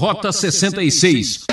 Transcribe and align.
Rota 0.00 0.32
66. 0.32 1.44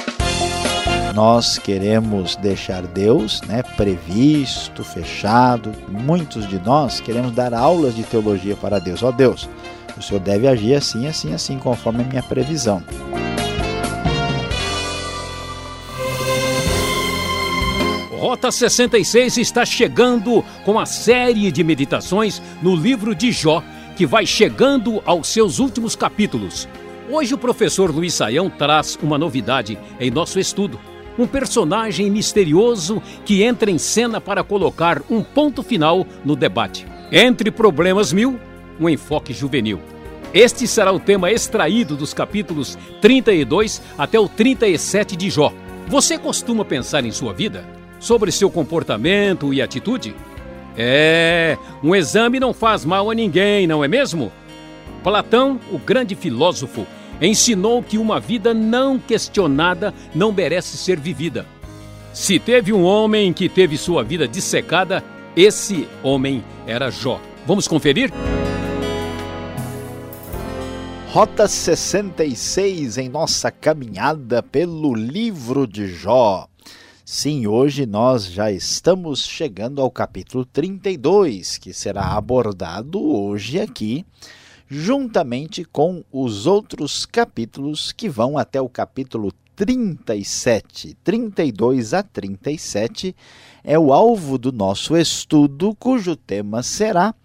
Nós 1.14 1.57
queremos 1.57 2.38
deixar 2.38 2.88
Deus 2.88 3.42
né, 3.42 3.62
previsto, 3.62 4.85
fechado. 4.85 5.73
Muitos 5.89 6.47
de 6.47 6.57
nós 6.57 7.01
queremos 7.01 7.33
dar 7.33 7.53
aulas 7.53 7.93
de 7.93 8.04
teologia 8.04 8.55
para 8.55 8.79
Deus. 8.79 9.04
Ó 9.04 9.10
oh, 9.10 9.12
Deus, 9.12 9.49
o 9.97 10.02
Senhor 10.02 10.21
deve 10.21 10.47
agir 10.47 10.75
assim, 10.75 11.07
assim, 11.07 11.33
assim, 11.33 11.60
conforme 11.60 12.04
a 12.04 12.07
minha 12.07 12.23
previsão. 12.23 12.81
Rota 18.18 18.50
66 18.50 19.39
está 19.39 19.66
chegando 19.66 20.41
com 20.64 20.79
a 20.79 20.86
série 20.86 21.52
de 21.52 21.66
meditações 21.66 22.41
no 22.61 22.77
livro 22.77 23.14
de 23.14 23.29
Jó, 23.29 23.61
que 23.98 24.05
vai 24.05 24.25
chegando 24.25 25.04
aos 25.05 25.27
seus 25.27 25.59
últimos 25.59 25.98
capítulos. 25.98 26.66
Hoje 27.10 27.34
o 27.34 27.38
professor 27.38 27.89
Luiz 27.89 28.14
Saião 28.16 28.50
traz 28.50 29.00
uma 29.02 29.18
novidade 29.18 29.80
em 29.98 30.12
nosso 30.12 30.40
estudo. 30.40 30.77
Um 31.18 31.26
personagem 31.26 32.12
misterioso 32.12 33.02
que 33.23 33.44
entra 33.44 33.72
em 33.72 33.77
cena 33.77 34.20
para 34.20 34.44
colocar 34.44 35.02
um 35.09 35.23
ponto 35.23 35.64
final 35.64 36.05
no 36.26 36.36
debate. 36.36 36.86
Entre 37.09 37.50
problemas 37.50 38.12
mil, 38.12 38.38
um 38.78 38.90
enfoque 38.90 39.34
juvenil. 39.34 39.80
Este 40.34 40.67
será 40.67 40.91
o 40.91 41.00
tema 41.00 41.31
extraído 41.31 41.95
dos 41.95 42.14
capítulos 42.14 42.78
32 43.02 43.81
até 43.98 44.20
o 44.20 44.28
37 44.28 45.16
de 45.16 45.30
Jó. 45.30 45.53
Você 45.88 46.17
costuma 46.17 46.66
pensar 46.66 47.05
em 47.05 47.12
sua 47.12 47.34
vida? 47.34 47.64
Sobre 48.02 48.34
seu 48.34 48.52
comportamento 48.52 49.53
e 49.53 49.62
atitude? 49.62 50.14
É, 50.76 51.58
um 51.81 51.95
exame 51.95 52.38
não 52.38 52.53
faz 52.53 52.84
mal 52.84 53.09
a 53.09 53.16
ninguém, 53.16 53.66
não 53.66 53.81
é 53.81 53.88
mesmo? 53.88 54.30
Platão, 55.02 55.58
o 55.72 55.80
grande 55.80 56.14
filósofo, 56.14 56.86
ensinou 57.21 57.81
que 57.81 57.98
uma 57.98 58.20
vida 58.20 58.53
não 58.53 58.99
questionada 58.99 59.94
não 60.13 60.31
merece 60.31 60.77
ser 60.77 60.99
vivida. 60.99 61.45
Se 62.13 62.39
teve 62.39 62.73
um 62.73 62.83
homem 62.83 63.31
que 63.31 63.47
teve 63.47 63.78
sua 63.78 64.03
vida 64.03 64.28
dissecada, 64.28 65.03
esse 65.36 65.88
homem 66.02 66.44
era 66.66 66.89
Jó. 66.89 67.22
Vamos 67.45 67.67
conferir? 67.67 68.11
Rota 71.09 71.47
66 71.47 72.97
em 72.97 73.09
nossa 73.09 73.49
caminhada 73.49 74.44
pelo 74.44 74.94
livro 74.94 75.66
de 75.66 75.88
Jó. 75.88 76.47
Sim, 77.05 77.47
hoje 77.47 77.86
nós 77.86 78.25
já 78.25 78.52
estamos 78.52 79.25
chegando 79.25 79.81
ao 79.81 79.89
capítulo 79.89 80.44
32, 80.44 81.58
que 81.58 81.73
será 81.73 82.17
abordado 82.17 83.02
hoje 83.02 83.61
aqui 83.61 84.05
juntamente 84.70 85.64
com 85.64 86.04
os 86.12 86.46
outros 86.46 87.06
capítulos 87.06 87.92
que 87.92 88.10
vão 88.10 88.38
até 88.38 88.60
o 88.60 88.68
capítulo 88.68 89.32
37, 89.56 90.96
32 91.04 91.94
a 91.94 92.04
37, 92.04 93.16
é 93.64 93.80
o 93.80 93.92
alvo 93.92 94.38
do 94.38 94.52
nosso 94.52 94.95
estudo, 94.95 95.76
cujo 95.80 96.16
tema 96.16 96.62
será 96.62 97.16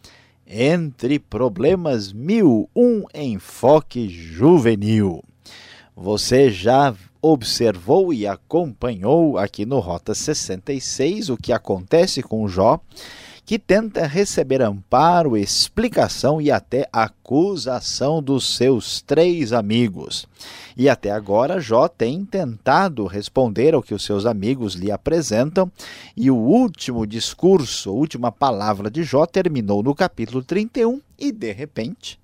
Entre 0.47 1.19
Problemas 1.19 2.13
Mil, 2.13 2.71
um 2.75 3.05
enfoque 3.15 4.09
juvenil. 4.09 5.23
Você 5.95 6.51
já 6.51 6.95
observou 7.21 8.15
e 8.15 8.27
acompanhou 8.27 9.37
aqui 9.37 9.67
no 9.67 9.79
Rota 9.79 10.15
66 10.15 11.29
o 11.29 11.37
que 11.37 11.53
acontece 11.53 12.23
com 12.23 12.49
Jó 12.49 12.81
que 13.53 13.59
tenta 13.59 14.07
receber 14.07 14.63
amparo, 14.63 15.37
explicação 15.37 16.41
e 16.41 16.51
até 16.51 16.89
acusação 16.91 18.23
dos 18.23 18.57
seus 18.57 19.03
três 19.03 19.53
amigos. 19.53 20.27
E 20.75 20.89
até 20.89 21.11
agora 21.11 21.61
Jó 21.61 21.87
tem 21.87 22.25
tentado 22.25 23.05
responder 23.05 23.75
ao 23.75 23.83
que 23.83 23.93
os 23.93 24.05
seus 24.07 24.25
amigos 24.25 24.73
lhe 24.73 24.91
apresentam, 24.91 25.71
e 26.17 26.31
o 26.31 26.35
último 26.35 27.07
discurso, 27.07 27.91
a 27.91 27.93
última 27.93 28.33
palavra 28.33 28.91
de 28.91 29.03
Jó 29.03 29.27
terminou 29.27 29.83
no 29.83 29.95
capítulo 29.95 30.43
31 30.43 31.03
e 31.19 31.31
de 31.31 31.53
repente, 31.53 32.19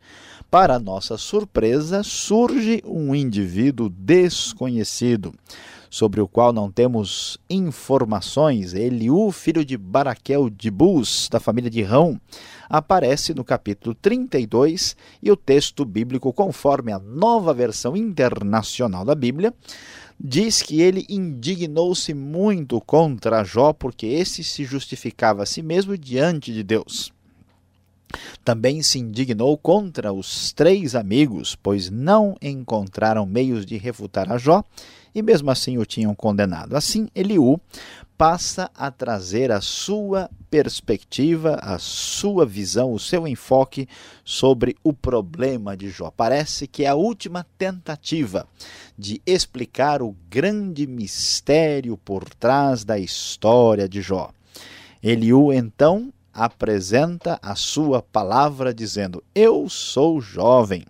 para 0.51 0.79
nossa 0.79 1.19
surpresa, 1.19 2.03
surge 2.03 2.83
um 2.87 3.15
indivíduo 3.15 3.91
desconhecido 3.91 5.35
sobre 5.91 6.21
o 6.21 6.29
qual 6.29 6.53
não 6.53 6.71
temos 6.71 7.39
informações, 7.49 8.75
Eliú, 8.75 9.31
filho 9.33 9.65
de 9.65 9.77
Baraquel 9.77 10.51
de 10.51 10.71
Bus, 10.71 11.29
da 11.31 11.41
família 11.41 11.71
de 11.71 11.83
Rão, 11.83 12.21
aparece 12.69 13.33
no 13.33 13.45
capítulo 13.45 13.95
32 13.95 14.97
e 15.23 15.31
o 15.31 15.37
texto 15.37 15.85
bíblico, 15.85 16.33
conforme 16.33 16.93
a 16.93 16.99
nova 16.99 17.55
versão 17.55 17.97
internacional 17.97 19.05
da 19.05 19.15
Bíblia, 19.15 19.55
diz 20.21 20.63
que 20.63 20.81
ele 20.81 21.07
indignou-se 21.09 22.13
muito 22.13 22.81
contra 22.81 23.45
Jó, 23.45 23.73
porque 23.73 24.07
esse 24.07 24.43
se 24.43 24.65
justificava 24.65 25.45
a 25.45 25.47
si 25.47 25.63
mesmo 25.63 25.97
diante 25.97 26.53
de 26.53 26.63
Deus. 26.63 27.13
Também 28.45 28.83
se 28.83 28.99
indignou 28.99 29.57
contra 29.59 30.13
os 30.13 30.53
três 30.53 30.95
amigos, 30.95 31.55
pois 31.55 31.91
não 31.91 32.35
encontraram 32.41 33.27
meios 33.27 33.67
de 33.67 33.77
refutar 33.77 34.33
a 34.33 34.39
Jó 34.39 34.65
e 35.15 35.23
mesmo 35.23 35.51
assim 35.51 35.79
o 35.79 35.87
tinham 35.87 36.15
condenado. 36.15 36.77
Assim, 36.77 37.09
Eliú 37.15 37.61
passa 38.19 38.69
a 38.75 38.91
trazer 38.91 39.53
a 39.53 39.61
sua 39.61 40.29
perspectiva, 40.51 41.55
a 41.63 41.79
sua 41.79 42.45
visão, 42.45 42.93
o 42.93 42.99
seu 42.99 43.29
enfoque 43.29 43.89
sobre 44.25 44.77
o 44.83 44.93
problema 44.93 45.77
de 45.77 45.89
Jó. 45.89 46.11
Parece 46.11 46.67
que 46.67 46.85
é 46.85 46.89
a 46.89 46.97
última 46.97 47.47
tentativa 47.57 48.47
de 48.99 49.23
explicar 49.25 50.03
o 50.03 50.17
grande 50.29 50.85
mistério 50.85 51.97
por 51.97 52.29
trás 52.35 52.85
da 52.85 52.99
história 52.99 53.89
de 53.89 54.03
Jó. 54.03 54.31
Eliú 55.01 55.53
então 55.53 56.13
apresenta 56.35 57.39
a 57.41 57.55
sua 57.55 58.03
palavra 58.03 58.75
dizendo: 58.75 59.23
Eu 59.33 59.69
sou 59.69 60.21
jovem, 60.21 60.85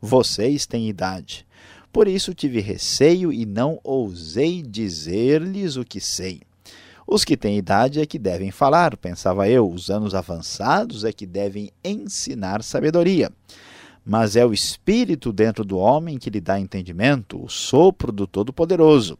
vocês 0.00 0.66
têm 0.66 0.88
idade. 0.88 1.46
Por 1.94 2.08
isso 2.08 2.34
tive 2.34 2.58
receio 2.58 3.32
e 3.32 3.46
não 3.46 3.78
ousei 3.84 4.60
dizer-lhes 4.62 5.76
o 5.76 5.84
que 5.84 6.00
sei. 6.00 6.40
Os 7.06 7.24
que 7.24 7.36
têm 7.36 7.56
idade 7.56 8.00
é 8.00 8.04
que 8.04 8.18
devem 8.18 8.50
falar, 8.50 8.96
pensava 8.96 9.48
eu, 9.48 9.70
os 9.70 9.90
anos 9.90 10.12
avançados 10.12 11.04
é 11.04 11.12
que 11.12 11.24
devem 11.24 11.70
ensinar 11.84 12.64
sabedoria. 12.64 13.30
Mas 14.04 14.34
é 14.34 14.44
o 14.44 14.52
Espírito 14.52 15.32
dentro 15.32 15.64
do 15.64 15.78
homem 15.78 16.18
que 16.18 16.30
lhe 16.30 16.40
dá 16.40 16.58
entendimento, 16.58 17.40
o 17.40 17.48
sopro 17.48 18.10
do 18.10 18.26
Todo-Poderoso. 18.26 19.16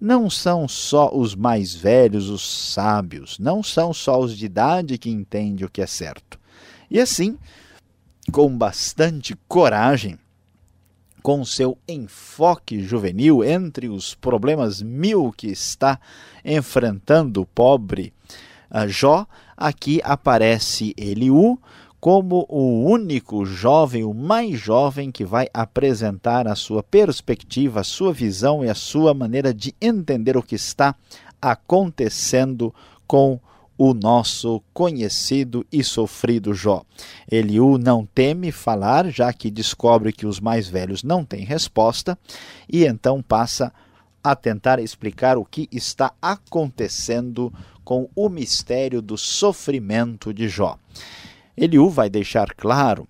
Não 0.00 0.30
são 0.30 0.68
só 0.68 1.12
os 1.12 1.34
mais 1.34 1.74
velhos 1.74 2.28
os 2.28 2.72
sábios, 2.72 3.36
não 3.40 3.64
são 3.64 3.92
só 3.92 4.20
os 4.20 4.38
de 4.38 4.46
idade 4.46 4.96
que 4.96 5.10
entendem 5.10 5.66
o 5.66 5.68
que 5.68 5.82
é 5.82 5.88
certo. 5.88 6.38
E 6.88 7.00
assim, 7.00 7.36
com 8.30 8.56
bastante 8.56 9.36
coragem, 9.48 10.16
com 11.22 11.44
seu 11.44 11.78
enfoque 11.88 12.82
juvenil 12.82 13.44
entre 13.44 13.88
os 13.88 14.14
problemas 14.14 14.82
mil 14.82 15.32
que 15.32 15.48
está 15.48 15.98
enfrentando 16.44 17.42
o 17.42 17.46
pobre 17.46 18.12
uh, 18.70 18.88
Jó, 18.88 19.26
aqui 19.56 20.00
aparece 20.02 20.92
Eliú 20.96 21.58
como 22.00 22.44
o 22.48 22.84
único 22.84 23.44
jovem, 23.44 24.02
o 24.02 24.12
mais 24.12 24.58
jovem 24.58 25.12
que 25.12 25.24
vai 25.24 25.46
apresentar 25.54 26.48
a 26.48 26.56
sua 26.56 26.82
perspectiva, 26.82 27.78
a 27.78 27.84
sua 27.84 28.12
visão 28.12 28.64
e 28.64 28.68
a 28.68 28.74
sua 28.74 29.14
maneira 29.14 29.54
de 29.54 29.72
entender 29.80 30.36
o 30.36 30.42
que 30.42 30.56
está 30.56 30.96
acontecendo 31.40 32.74
com 33.06 33.34
o 33.34 33.40
o 33.76 33.94
nosso 33.94 34.62
conhecido 34.72 35.66
e 35.72 35.82
sofrido 35.82 36.54
Jó. 36.54 36.82
Eliú 37.30 37.78
não 37.78 38.06
teme 38.06 38.52
falar, 38.52 39.10
já 39.10 39.32
que 39.32 39.50
descobre 39.50 40.12
que 40.12 40.26
os 40.26 40.40
mais 40.40 40.68
velhos 40.68 41.02
não 41.02 41.24
têm 41.24 41.44
resposta, 41.44 42.18
e 42.68 42.84
então 42.84 43.22
passa 43.22 43.72
a 44.22 44.36
tentar 44.36 44.78
explicar 44.78 45.36
o 45.36 45.44
que 45.44 45.68
está 45.72 46.12
acontecendo 46.20 47.52
com 47.84 48.08
o 48.14 48.28
mistério 48.28 49.02
do 49.02 49.18
sofrimento 49.18 50.32
de 50.32 50.48
Jó. 50.48 50.78
Eliú 51.56 51.90
vai 51.90 52.08
deixar 52.08 52.54
claro 52.54 53.08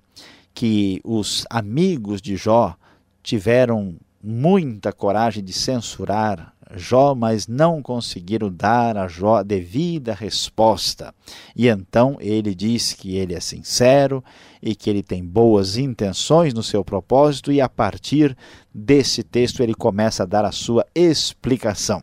que 0.55 1.01
os 1.05 1.45
amigos 1.51 2.21
de 2.21 2.37
Jó 2.37 2.75
tiveram 3.23 3.97
muita 4.23 4.93
coragem 4.93 5.43
de 5.43 5.53
censurar 5.53 6.52
Jó, 6.77 7.15
mas 7.15 7.47
não 7.47 7.83
conseguiram 7.83 8.53
dar 8.53 8.97
a 8.97 9.09
Jó 9.09 9.37
a 9.37 9.43
devida 9.43 10.15
resposta. 10.15 11.15
E 11.55 11.69
então 11.69 12.17
ele 12.21 12.55
diz 12.55 12.93
que 12.93 13.17
ele 13.17 13.35
é 13.35 13.41
sincero 13.41 14.23
e 14.63 14.75
que 14.75 14.89
ele 14.89 15.03
tem 15.03 15.25
boas 15.25 15.77
intenções 15.77 16.55
no 16.55 16.63
seu 16.63 16.85
propósito, 16.85 17.51
e 17.51 17.61
a 17.61 17.69
partir 17.69 18.37
desse 18.73 19.23
texto 19.23 19.63
ele 19.63 19.75
começa 19.75 20.23
a 20.23 20.27
dar 20.27 20.45
a 20.45 20.53
sua 20.53 20.87
explicação. 20.95 22.03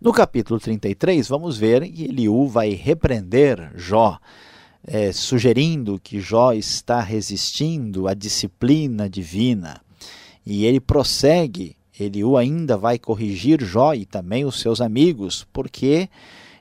No 0.00 0.12
capítulo 0.12 0.58
33, 0.58 1.28
vamos 1.28 1.58
ver 1.58 1.86
que 1.90 2.04
Eliú 2.04 2.48
vai 2.48 2.70
repreender 2.70 3.72
Jó, 3.76 4.18
é, 4.86 5.12
sugerindo 5.12 6.00
que 6.02 6.20
Jó 6.20 6.52
está 6.52 7.00
resistindo 7.00 8.08
à 8.08 8.14
disciplina 8.14 9.10
divina 9.10 9.82
E 10.46 10.64
ele 10.64 10.80
prossegue, 10.80 11.76
Eliú 12.00 12.36
ainda 12.36 12.76
vai 12.76 12.98
corrigir 12.98 13.62
Jó 13.62 13.92
e 13.94 14.06
também 14.06 14.44
os 14.44 14.58
seus 14.58 14.80
amigos, 14.80 15.46
porque 15.52 16.08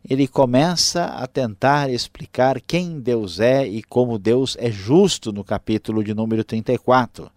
ele 0.08 0.28
começa 0.28 1.06
a 1.06 1.28
tentar 1.28 1.90
explicar 1.90 2.60
quem 2.62 3.00
Deus 3.00 3.40
é 3.40 3.68
e 3.68 3.84
como 3.84 4.20
Deus 4.20 4.58
é 4.60 4.72
justo 4.72 5.32
no 5.32 5.44
capítulo 5.44 6.04
de 6.04 6.14
número 6.14 6.44
34. 6.44 7.30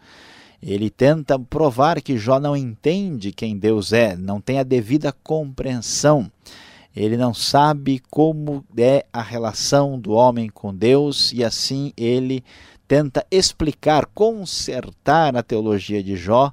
Ele 0.62 0.88
tenta 0.88 1.38
provar 1.38 2.00
que 2.00 2.16
Jó 2.16 2.38
não 2.38 2.56
entende 2.56 3.32
quem 3.32 3.58
Deus 3.58 3.92
é, 3.92 4.16
não 4.16 4.40
tem 4.40 4.58
a 4.58 4.62
devida 4.62 5.12
compreensão. 5.12 6.30
Ele 6.94 7.16
não 7.16 7.34
sabe 7.34 8.00
como 8.10 8.64
é 8.76 9.04
a 9.12 9.22
relação 9.22 9.98
do 9.98 10.12
homem 10.12 10.48
com 10.48 10.74
Deus 10.74 11.32
e 11.32 11.42
assim 11.42 11.92
ele 11.96 12.44
tenta 12.86 13.26
explicar, 13.30 14.06
consertar 14.14 15.34
a 15.34 15.42
teologia 15.42 16.02
de 16.02 16.14
Jó, 16.14 16.52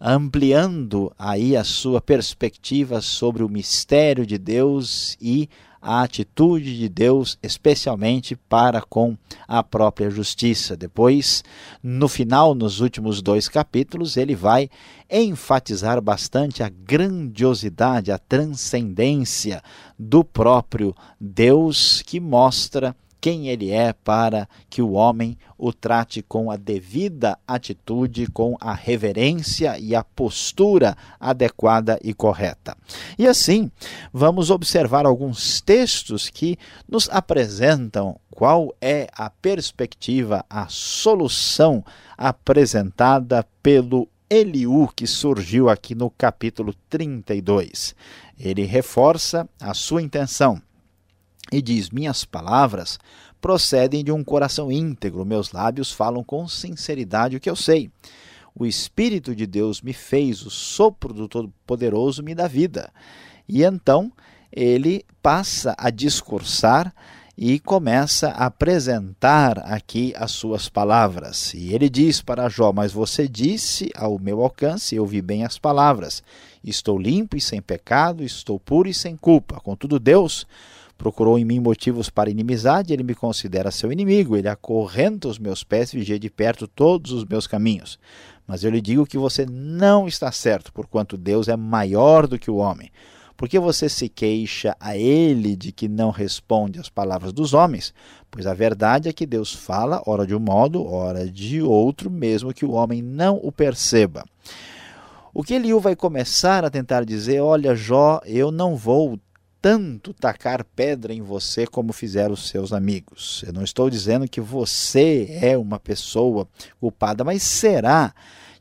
ampliando 0.00 1.12
aí 1.18 1.54
a 1.54 1.62
sua 1.62 2.00
perspectiva 2.00 3.02
sobre 3.02 3.42
o 3.42 3.48
mistério 3.48 4.24
de 4.24 4.38
Deus 4.38 5.16
e 5.20 5.48
a 5.82 6.02
atitude 6.02 6.78
de 6.78 6.88
Deus, 6.88 7.38
especialmente 7.42 8.36
para 8.36 8.82
com 8.82 9.16
a 9.48 9.62
própria 9.62 10.10
justiça. 10.10 10.76
Depois, 10.76 11.42
no 11.82 12.06
final, 12.08 12.54
nos 12.54 12.80
últimos 12.80 13.22
dois 13.22 13.48
capítulos, 13.48 14.16
ele 14.16 14.34
vai 14.34 14.68
enfatizar 15.10 16.00
bastante 16.00 16.62
a 16.62 16.68
grandiosidade, 16.68 18.12
a 18.12 18.18
transcendência 18.18 19.62
do 19.98 20.22
próprio 20.22 20.94
Deus, 21.18 22.02
que 22.02 22.20
mostra 22.20 22.94
quem 23.20 23.48
ele 23.48 23.70
é 23.70 23.92
para 23.92 24.48
que 24.68 24.80
o 24.80 24.92
homem 24.92 25.36
o 25.58 25.72
trate 25.72 26.22
com 26.22 26.50
a 26.50 26.56
devida 26.56 27.38
atitude, 27.46 28.26
com 28.28 28.56
a 28.60 28.72
reverência 28.72 29.78
e 29.78 29.94
a 29.94 30.02
postura 30.02 30.96
adequada 31.18 31.98
e 32.02 32.14
correta. 32.14 32.76
E 33.18 33.26
assim, 33.26 33.70
vamos 34.12 34.50
observar 34.50 35.04
alguns 35.04 35.60
textos 35.60 36.30
que 36.30 36.56
nos 36.88 37.08
apresentam 37.10 38.18
qual 38.30 38.74
é 38.80 39.06
a 39.14 39.28
perspectiva, 39.28 40.44
a 40.48 40.66
solução 40.68 41.84
apresentada 42.16 43.46
pelo 43.62 44.08
Eliú, 44.30 44.88
que 44.94 45.06
surgiu 45.06 45.68
aqui 45.68 45.94
no 45.94 46.08
capítulo 46.08 46.74
32. 46.88 47.94
Ele 48.38 48.64
reforça 48.64 49.46
a 49.60 49.74
sua 49.74 50.00
intenção 50.00 50.62
e 51.52 51.60
diz: 51.60 51.90
Minhas 51.90 52.24
palavras 52.24 52.98
procedem 53.40 54.04
de 54.04 54.12
um 54.12 54.22
coração 54.22 54.70
íntegro, 54.70 55.24
meus 55.24 55.52
lábios 55.52 55.92
falam 55.92 56.22
com 56.22 56.46
sinceridade 56.46 57.36
o 57.36 57.40
que 57.40 57.50
eu 57.50 57.56
sei. 57.56 57.90
O 58.54 58.66
Espírito 58.66 59.34
de 59.34 59.46
Deus 59.46 59.80
me 59.80 59.92
fez, 59.92 60.42
o 60.42 60.50
sopro 60.50 61.14
do 61.14 61.28
Todo-Poderoso 61.28 62.22
me 62.22 62.34
dá 62.34 62.46
vida. 62.46 62.92
E 63.48 63.62
então 63.62 64.12
ele 64.52 65.04
passa 65.22 65.74
a 65.78 65.88
discursar 65.90 66.92
e 67.42 67.58
começa 67.58 68.28
a 68.28 68.46
apresentar 68.46 69.60
aqui 69.60 70.12
as 70.16 70.32
suas 70.32 70.68
palavras. 70.68 71.54
E 71.54 71.72
ele 71.72 71.88
diz 71.88 72.20
para 72.20 72.50
Jó: 72.50 72.72
Mas 72.72 72.92
você 72.92 73.26
disse 73.26 73.90
ao 73.94 74.18
meu 74.18 74.42
alcance, 74.42 74.94
eu 74.94 75.06
vi 75.06 75.22
bem 75.22 75.44
as 75.44 75.58
palavras. 75.58 76.22
Estou 76.62 76.98
limpo 76.98 77.36
e 77.36 77.40
sem 77.40 77.62
pecado, 77.62 78.22
estou 78.22 78.60
puro 78.60 78.88
e 78.88 78.94
sem 78.94 79.16
culpa. 79.16 79.58
Contudo, 79.60 79.98
Deus 79.98 80.46
procurou 81.00 81.38
em 81.38 81.46
mim 81.46 81.60
motivos 81.60 82.10
para 82.10 82.28
inimizade, 82.28 82.92
ele 82.92 83.02
me 83.02 83.14
considera 83.14 83.70
seu 83.70 83.90
inimigo, 83.90 84.36
ele 84.36 84.48
acorrenta 84.48 85.28
os 85.28 85.38
meus 85.38 85.64
pés, 85.64 85.90
vigia 85.90 86.18
de 86.18 86.28
perto 86.28 86.68
todos 86.68 87.10
os 87.10 87.24
meus 87.24 87.46
caminhos. 87.46 87.98
Mas 88.46 88.64
eu 88.64 88.70
lhe 88.70 88.82
digo 88.82 89.06
que 89.06 89.16
você 89.16 89.46
não 89.46 90.06
está 90.06 90.30
certo, 90.30 90.70
porquanto 90.70 91.16
Deus 91.16 91.48
é 91.48 91.56
maior 91.56 92.26
do 92.26 92.38
que 92.38 92.50
o 92.50 92.56
homem. 92.56 92.90
Por 93.34 93.48
que 93.48 93.58
você 93.58 93.88
se 93.88 94.10
queixa 94.10 94.76
a 94.78 94.94
ele 94.94 95.56
de 95.56 95.72
que 95.72 95.88
não 95.88 96.10
responde 96.10 96.78
às 96.78 96.90
palavras 96.90 97.32
dos 97.32 97.54
homens? 97.54 97.94
Pois 98.30 98.46
a 98.46 98.52
verdade 98.52 99.08
é 99.08 99.12
que 99.14 99.24
Deus 99.24 99.54
fala, 99.54 100.02
ora 100.04 100.26
de 100.26 100.34
um 100.34 100.38
modo, 100.38 100.84
ora 100.84 101.26
de 101.26 101.62
outro, 101.62 102.10
mesmo 102.10 102.52
que 102.52 102.66
o 102.66 102.72
homem 102.72 103.00
não 103.00 103.40
o 103.42 103.50
perceba. 103.50 104.22
O 105.32 105.42
que 105.42 105.54
Eliú 105.54 105.80
vai 105.80 105.96
começar 105.96 106.62
a 106.62 106.68
tentar 106.68 107.06
dizer, 107.06 107.40
olha 107.40 107.74
Jó, 107.74 108.20
eu 108.26 108.52
não 108.52 108.76
vou 108.76 109.18
tanto 109.60 110.14
tacar 110.14 110.64
pedra 110.64 111.12
em 111.12 111.20
você 111.20 111.66
como 111.66 111.92
fizeram 111.92 112.32
os 112.32 112.48
seus 112.48 112.72
amigos. 112.72 113.44
Eu 113.46 113.52
não 113.52 113.62
estou 113.62 113.90
dizendo 113.90 114.28
que 114.28 114.40
você 114.40 115.38
é 115.42 115.56
uma 115.56 115.78
pessoa 115.78 116.48
culpada, 116.80 117.22
mas 117.24 117.42
será 117.42 118.14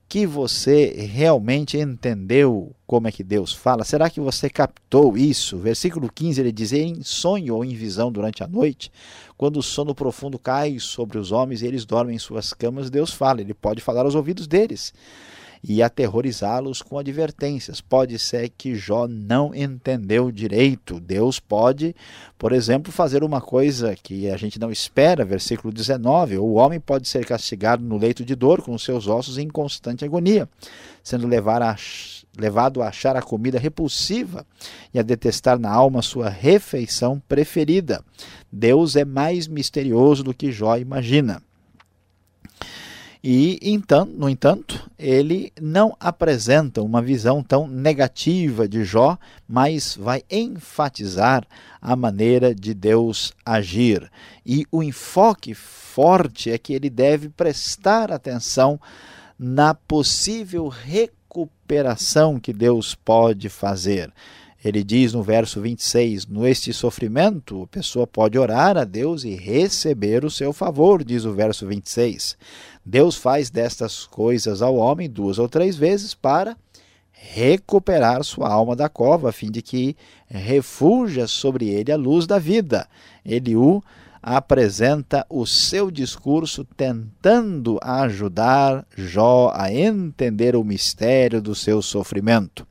que 0.10 0.25
você 0.25 0.88
realmente 1.07 1.78
entendeu 1.78 2.75
como 2.88 3.07
é 3.07 3.12
que 3.12 3.24
Deus 3.24 3.54
fala? 3.54 3.84
Será 3.84 4.10
que 4.10 4.19
você 4.19 4.50
captou 4.50 5.16
isso? 5.16 5.57
Versículo 5.60 6.12
15 6.12 6.42
ele 6.42 6.51
diz: 6.51 6.74
em 6.74 7.04
sonho 7.04 7.56
ou 7.56 7.63
em 7.63 7.75
visão 7.75 8.12
durante 8.12 8.44
a 8.44 8.48
noite, 8.48 8.92
quando 9.38 9.57
o 9.57 9.63
sono 9.63 9.94
profundo 9.94 10.40
cai 10.40 10.80
sobre 10.80 11.19
os 11.19 11.31
homens 11.31 11.62
e 11.62 11.68
eles 11.68 11.86
dormem 11.86 12.16
em 12.16 12.19
suas 12.19 12.54
camas, 12.54 12.90
Deus 12.90 13.13
fala, 13.13 13.42
ele 13.42 13.54
pode 13.54 13.81
falar 13.81 14.04
aos 14.04 14.16
ouvidos 14.16 14.48
deles 14.48 14.92
e 15.64 15.84
aterrorizá-los 15.84 16.82
com 16.82 16.98
advertências. 16.98 17.82
Pode 17.82 18.18
ser 18.18 18.50
que 18.50 18.76
Jó 18.76 19.08
não 19.08 19.54
entendeu 19.54 20.32
direito. 20.32 21.00
Deus 21.00 21.40
pode, 21.40 21.96
por 22.38 22.52
exemplo, 22.52 22.92
fazer 22.92 23.24
uma 23.24 23.42
coisa 23.42 23.96
que 23.96 24.30
a 24.30 24.38
gente 24.38 24.60
não 24.60 24.72
espera, 24.72 25.26
versículo 25.26 25.74
19: 25.74 26.38
o 26.38 26.54
homem 26.54 26.80
pode 26.80 27.08
ser 27.08 27.26
castigado 27.26 27.84
no 27.84 27.98
leito 27.98 28.24
de 28.24 28.36
dor, 28.36 28.62
com 28.62 28.78
seus 28.78 29.08
ossos 29.08 29.38
em 29.38 29.48
constante 29.48 30.06
agonia, 30.06 30.48
sendo 31.04 31.28
levado 31.28 32.82
a 32.82 32.88
achar 32.88 33.16
a 33.16 33.22
comida 33.22 33.60
repulsiva 33.60 34.46
e 34.94 35.00
a 35.00 35.04
detestar 35.04 35.60
na 35.60 35.72
alma 35.72 36.02
sua 36.02 36.30
refeição 36.30 37.22
preferida. 37.28 38.04
Deus 38.52 38.96
é 38.96 39.04
mais 39.04 39.48
misterioso 39.48 40.24
do 40.24 40.34
que 40.34 40.52
Jó 40.52 40.78
imagina. 40.78 41.42
E, 43.21 43.60
então, 43.62 44.06
no 44.06 44.30
entanto, 44.30 44.89
ele 44.98 45.51
não 45.62 45.95
apresenta 46.00 46.81
uma 46.81 47.01
visão 47.01 47.44
tão 47.44 47.68
negativa 47.68 48.66
de 48.66 48.86
Jó, 48.86 49.18
mas 49.45 49.98
vai 50.00 50.24
enfatizar 50.31 51.45
a 51.81 51.98
maneira 51.98 52.56
de 52.56 52.74
Deus 52.74 53.33
agir. 53.45 54.10
E 54.45 54.66
o 54.71 54.81
enfoque 54.81 55.54
forte 55.54 56.50
é 56.50 56.57
que 56.57 56.71
ele 56.71 56.89
deve 56.89 57.27
prestar 57.27 58.10
atenção 58.10 58.80
na 59.38 59.74
possível 59.74 60.69
recuperação 60.69 62.39
que 62.39 62.54
Deus 62.54 62.95
pode 62.95 63.50
fazer. 63.50 64.13
Ele 64.63 64.84
diz 64.84 65.13
no 65.13 65.24
verso 65.24 65.62
26: 65.62 66.25
Neste 66.25 66.74
sofrimento, 66.74 67.63
a 67.63 67.67
pessoa 67.67 68.05
pode 68.05 68.38
orar 68.38 68.77
a 68.77 68.84
Deus 68.84 69.24
e 69.24 69.34
receber 69.34 70.25
o 70.25 70.29
seu 70.29 70.51
favor, 70.51 71.03
diz 71.03 71.24
o 71.24 71.34
verso 71.34 71.65
26. 71.65 72.38
Deus 72.86 73.15
faz 73.15 73.50
destas 73.50 74.05
coisas 74.05 74.62
ao 74.62 74.75
homem 74.75 75.09
duas 75.09 75.38
ou 75.38 75.48
três 75.48 75.75
vezes 75.75 76.13
para 76.13 76.57
recuperar 77.12 78.24
sua 78.24 78.50
alma 78.50 78.75
da 78.75 78.88
cova, 78.88 79.29
a 79.29 79.33
fim 79.33 79.51
de 79.51 79.62
que 79.62 79.95
refuja 80.27 81.27
sobre 81.27 81.67
ele 81.67 81.91
a 81.91 81.98
luz 81.98 82.25
da 82.25 82.39
vida. 82.39 82.88
Eliú 83.25 83.83
apresenta 84.21 85.25
o 85.29 85.45
seu 85.45 85.89
discurso 85.89 86.65
tentando 86.77 87.79
ajudar 87.81 88.86
Jó 88.95 89.51
a 89.53 89.71
entender 89.71 90.55
o 90.55 90.63
mistério 90.63 91.41
do 91.41 91.55
seu 91.55 91.81
sofrimento. 91.81 92.65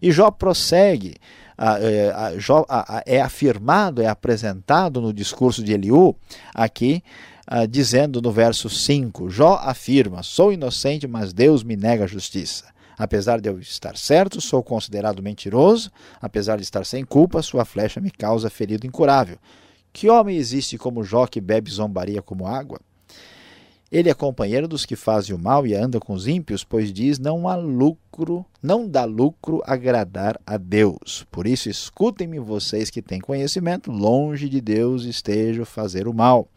E 0.00 0.10
Jó 0.12 0.30
prossegue, 0.30 1.16
é, 1.56 2.38
Jó 2.38 2.64
é 3.04 3.20
afirmado, 3.20 4.00
é 4.00 4.06
apresentado 4.06 5.00
no 5.00 5.12
discurso 5.12 5.62
de 5.62 5.72
Eliú, 5.72 6.14
aqui, 6.54 7.02
dizendo 7.68 8.20
no 8.20 8.30
verso 8.30 8.68
5: 8.68 9.30
Jó 9.30 9.58
afirma: 9.62 10.22
Sou 10.22 10.52
inocente, 10.52 11.06
mas 11.06 11.32
Deus 11.32 11.62
me 11.62 11.76
nega 11.76 12.04
a 12.04 12.08
justiça. 12.08 12.66
Apesar 12.98 13.40
de 13.40 13.48
eu 13.48 13.60
estar 13.60 13.96
certo, 13.96 14.40
sou 14.40 14.62
considerado 14.62 15.22
mentiroso. 15.22 15.90
Apesar 16.20 16.56
de 16.56 16.64
estar 16.64 16.84
sem 16.84 17.04
culpa, 17.04 17.40
sua 17.42 17.64
flecha 17.64 18.00
me 18.00 18.10
causa 18.10 18.50
ferido 18.50 18.86
incurável. 18.86 19.38
Que 19.92 20.10
homem 20.10 20.36
existe 20.36 20.76
como 20.76 21.04
Jó 21.04 21.26
que 21.26 21.40
bebe 21.40 21.70
zombaria 21.70 22.20
como 22.20 22.46
água? 22.46 22.80
Ele 23.90 24.10
é 24.10 24.14
companheiro 24.14 24.68
dos 24.68 24.84
que 24.84 24.96
fazem 24.96 25.34
o 25.34 25.38
mal 25.38 25.66
e 25.66 25.74
anda 25.74 25.98
com 25.98 26.12
os 26.12 26.26
ímpios, 26.26 26.62
pois 26.62 26.92
diz: 26.92 27.18
não 27.18 27.48
há 27.48 27.54
lucro, 27.56 28.44
não 28.62 28.86
dá 28.86 29.04
lucro 29.04 29.62
agradar 29.64 30.38
a 30.46 30.58
Deus. 30.58 31.26
Por 31.30 31.46
isso, 31.46 31.70
escutem-me 31.70 32.38
vocês 32.38 32.90
que 32.90 33.00
têm 33.00 33.18
conhecimento, 33.18 33.90
longe 33.90 34.46
de 34.48 34.60
Deus 34.60 35.04
esteja 35.04 35.64
fazer 35.64 36.06
o 36.06 36.12
mal. 36.12 36.48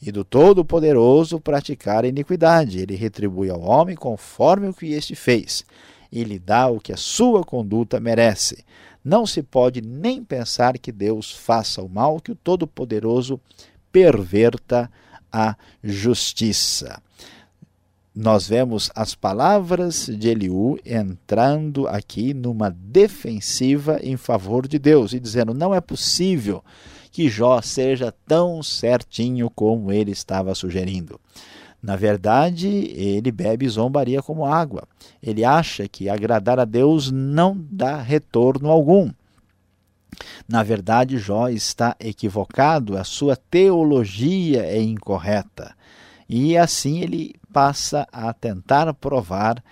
E 0.00 0.12
do 0.12 0.24
Todo-Poderoso 0.24 1.40
praticar 1.40 2.04
iniquidade. 2.04 2.78
Ele 2.78 2.94
retribui 2.94 3.48
ao 3.50 3.60
homem 3.60 3.96
conforme 3.96 4.68
o 4.68 4.74
que 4.74 4.92
este 4.92 5.14
fez, 5.14 5.64
e 6.12 6.22
lhe 6.24 6.38
dá 6.38 6.68
o 6.68 6.78
que 6.78 6.92
a 6.92 6.96
sua 6.96 7.42
conduta 7.42 7.98
merece. 7.98 8.64
Não 9.04 9.26
se 9.26 9.42
pode 9.42 9.80
nem 9.80 10.22
pensar 10.24 10.78
que 10.78 10.92
Deus 10.92 11.30
faça 11.30 11.82
o 11.82 11.88
mal, 11.88 12.20
que 12.20 12.32
o 12.32 12.36
Todo-Poderoso 12.36 13.40
perverta 13.90 14.90
a 15.32 15.56
justiça. 15.82 17.00
nós 18.14 18.46
vemos 18.46 18.90
as 18.94 19.14
palavras 19.14 20.06
de 20.06 20.28
Eliú 20.28 20.78
entrando 20.86 21.88
aqui 21.88 22.32
numa 22.32 22.70
defensiva 22.70 23.98
em 24.02 24.16
favor 24.16 24.68
de 24.68 24.78
Deus 24.78 25.12
e 25.12 25.18
dizendo: 25.18 25.52
não 25.52 25.74
é 25.74 25.80
possível 25.80 26.62
que 27.14 27.28
Jó 27.28 27.62
seja 27.62 28.12
tão 28.26 28.60
certinho 28.60 29.48
como 29.48 29.92
ele 29.92 30.10
estava 30.10 30.52
sugerindo. 30.52 31.20
Na 31.80 31.94
verdade, 31.94 32.66
ele 32.66 33.30
bebe 33.30 33.68
zombaria 33.68 34.20
como 34.20 34.44
água. 34.44 34.82
Ele 35.22 35.44
acha 35.44 35.86
que 35.86 36.08
agradar 36.08 36.58
a 36.58 36.64
Deus 36.64 37.12
não 37.12 37.56
dá 37.70 38.02
retorno 38.02 38.68
algum. 38.68 39.12
Na 40.48 40.64
verdade, 40.64 41.16
Jó 41.16 41.48
está 41.48 41.94
equivocado, 42.00 42.98
a 42.98 43.04
sua 43.04 43.36
teologia 43.36 44.64
é 44.66 44.82
incorreta. 44.82 45.72
E 46.28 46.56
assim 46.56 47.00
ele 47.00 47.36
passa 47.52 48.08
a 48.10 48.32
tentar 48.32 48.92
provar 48.92 49.62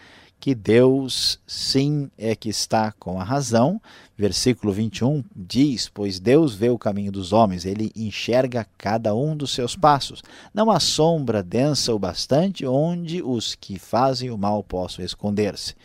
que 0.42 0.56
Deus 0.56 1.38
sim 1.46 2.10
é 2.18 2.34
que 2.34 2.48
está 2.48 2.90
com 2.90 3.20
a 3.20 3.22
razão. 3.22 3.80
Versículo 4.18 4.72
21 4.72 5.22
diz: 5.36 5.88
Pois 5.88 6.18
Deus 6.18 6.52
vê 6.52 6.68
o 6.68 6.76
caminho 6.76 7.12
dos 7.12 7.32
homens, 7.32 7.64
ele 7.64 7.92
enxerga 7.94 8.66
cada 8.76 9.14
um 9.14 9.36
dos 9.36 9.52
seus 9.52 9.76
passos. 9.76 10.20
Não 10.52 10.68
há 10.68 10.80
sombra 10.80 11.44
densa 11.44 11.94
o 11.94 11.98
bastante 11.98 12.66
onde 12.66 13.22
os 13.22 13.54
que 13.54 13.78
fazem 13.78 14.30
o 14.30 14.36
mal 14.36 14.64
possam 14.64 15.04
esconder-se. 15.04 15.76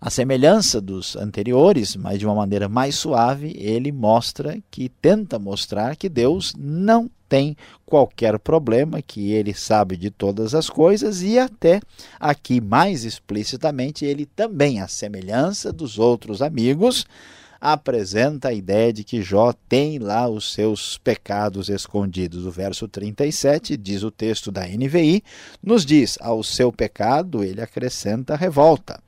A 0.00 0.10
semelhança 0.10 0.80
dos 0.80 1.16
anteriores, 1.16 1.96
mas 1.96 2.18
de 2.18 2.26
uma 2.26 2.34
maneira 2.34 2.68
mais 2.68 2.96
suave, 2.96 3.54
ele 3.56 3.92
mostra 3.92 4.58
que 4.70 4.88
tenta 4.88 5.38
mostrar 5.38 5.96
que 5.96 6.08
Deus 6.08 6.52
não 6.58 7.10
tem 7.28 7.56
qualquer 7.86 8.38
problema, 8.38 9.02
que 9.02 9.32
ele 9.32 9.54
sabe 9.54 9.96
de 9.96 10.10
todas 10.10 10.54
as 10.54 10.68
coisas 10.68 11.22
e 11.22 11.38
até 11.38 11.80
aqui 12.20 12.60
mais 12.60 13.04
explicitamente 13.04 14.04
ele 14.04 14.26
também, 14.26 14.80
à 14.80 14.86
semelhança 14.86 15.72
dos 15.72 15.98
outros 15.98 16.42
amigos, 16.42 17.06
apresenta 17.60 18.48
a 18.48 18.52
ideia 18.52 18.92
de 18.92 19.02
que 19.02 19.22
Jó 19.22 19.54
tem 19.68 19.98
lá 19.98 20.28
os 20.28 20.52
seus 20.52 20.98
pecados 20.98 21.70
escondidos. 21.70 22.44
O 22.44 22.50
verso 22.50 22.86
37, 22.86 23.74
diz 23.76 24.02
o 24.02 24.10
texto 24.10 24.52
da 24.52 24.66
NVI, 24.66 25.24
nos 25.62 25.86
diz: 25.86 26.18
ao 26.20 26.42
seu 26.42 26.70
pecado 26.70 27.42
ele 27.42 27.62
acrescenta 27.62 28.36
revolta. 28.36 29.00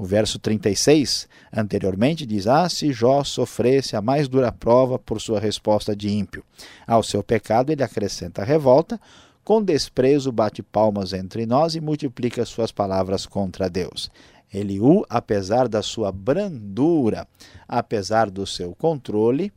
O 0.00 0.04
verso 0.06 0.38
36 0.38 1.28
anteriormente 1.52 2.24
diz: 2.24 2.46
Ah, 2.46 2.66
se 2.70 2.90
Jó 2.90 3.22
sofresse 3.22 3.94
a 3.94 4.00
mais 4.00 4.28
dura 4.28 4.50
prova 4.50 4.98
por 4.98 5.20
sua 5.20 5.38
resposta 5.38 5.94
de 5.94 6.08
ímpio. 6.08 6.42
Ao 6.86 7.02
seu 7.02 7.22
pecado 7.22 7.70
ele 7.70 7.82
acrescenta 7.82 8.40
a 8.40 8.44
revolta, 8.46 8.98
com 9.44 9.62
desprezo 9.62 10.32
bate 10.32 10.62
palmas 10.62 11.12
entre 11.12 11.44
nós 11.44 11.74
e 11.74 11.82
multiplica 11.82 12.46
suas 12.46 12.72
palavras 12.72 13.26
contra 13.26 13.68
Deus. 13.68 14.10
Eliú, 14.50 15.04
apesar 15.06 15.68
da 15.68 15.82
sua 15.82 16.10
brandura, 16.10 17.28
apesar 17.68 18.30
do 18.30 18.46
seu 18.46 18.74
controle, 18.74 19.52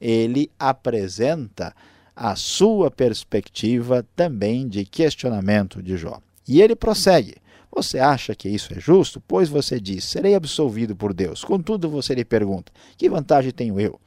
ele 0.00 0.50
apresenta 0.58 1.76
a 2.16 2.34
sua 2.34 2.90
perspectiva 2.90 4.02
também 4.16 4.66
de 4.66 4.86
questionamento 4.86 5.82
de 5.82 5.98
Jó. 5.98 6.22
E 6.48 6.62
ele 6.62 6.74
prossegue: 6.74 7.34
você 7.74 7.98
acha 7.98 8.34
que 8.34 8.48
isso 8.48 8.72
é 8.72 8.80
justo? 8.80 9.22
Pois 9.26 9.48
você 9.48 9.80
diz: 9.80 10.04
serei 10.04 10.34
absolvido 10.34 10.94
por 10.94 11.12
Deus. 11.12 11.44
Contudo, 11.44 11.88
você 11.88 12.14
lhe 12.14 12.24
pergunta: 12.24 12.72
que 12.96 13.08
vantagem 13.08 13.50
tenho 13.50 13.80
eu? 13.80 13.98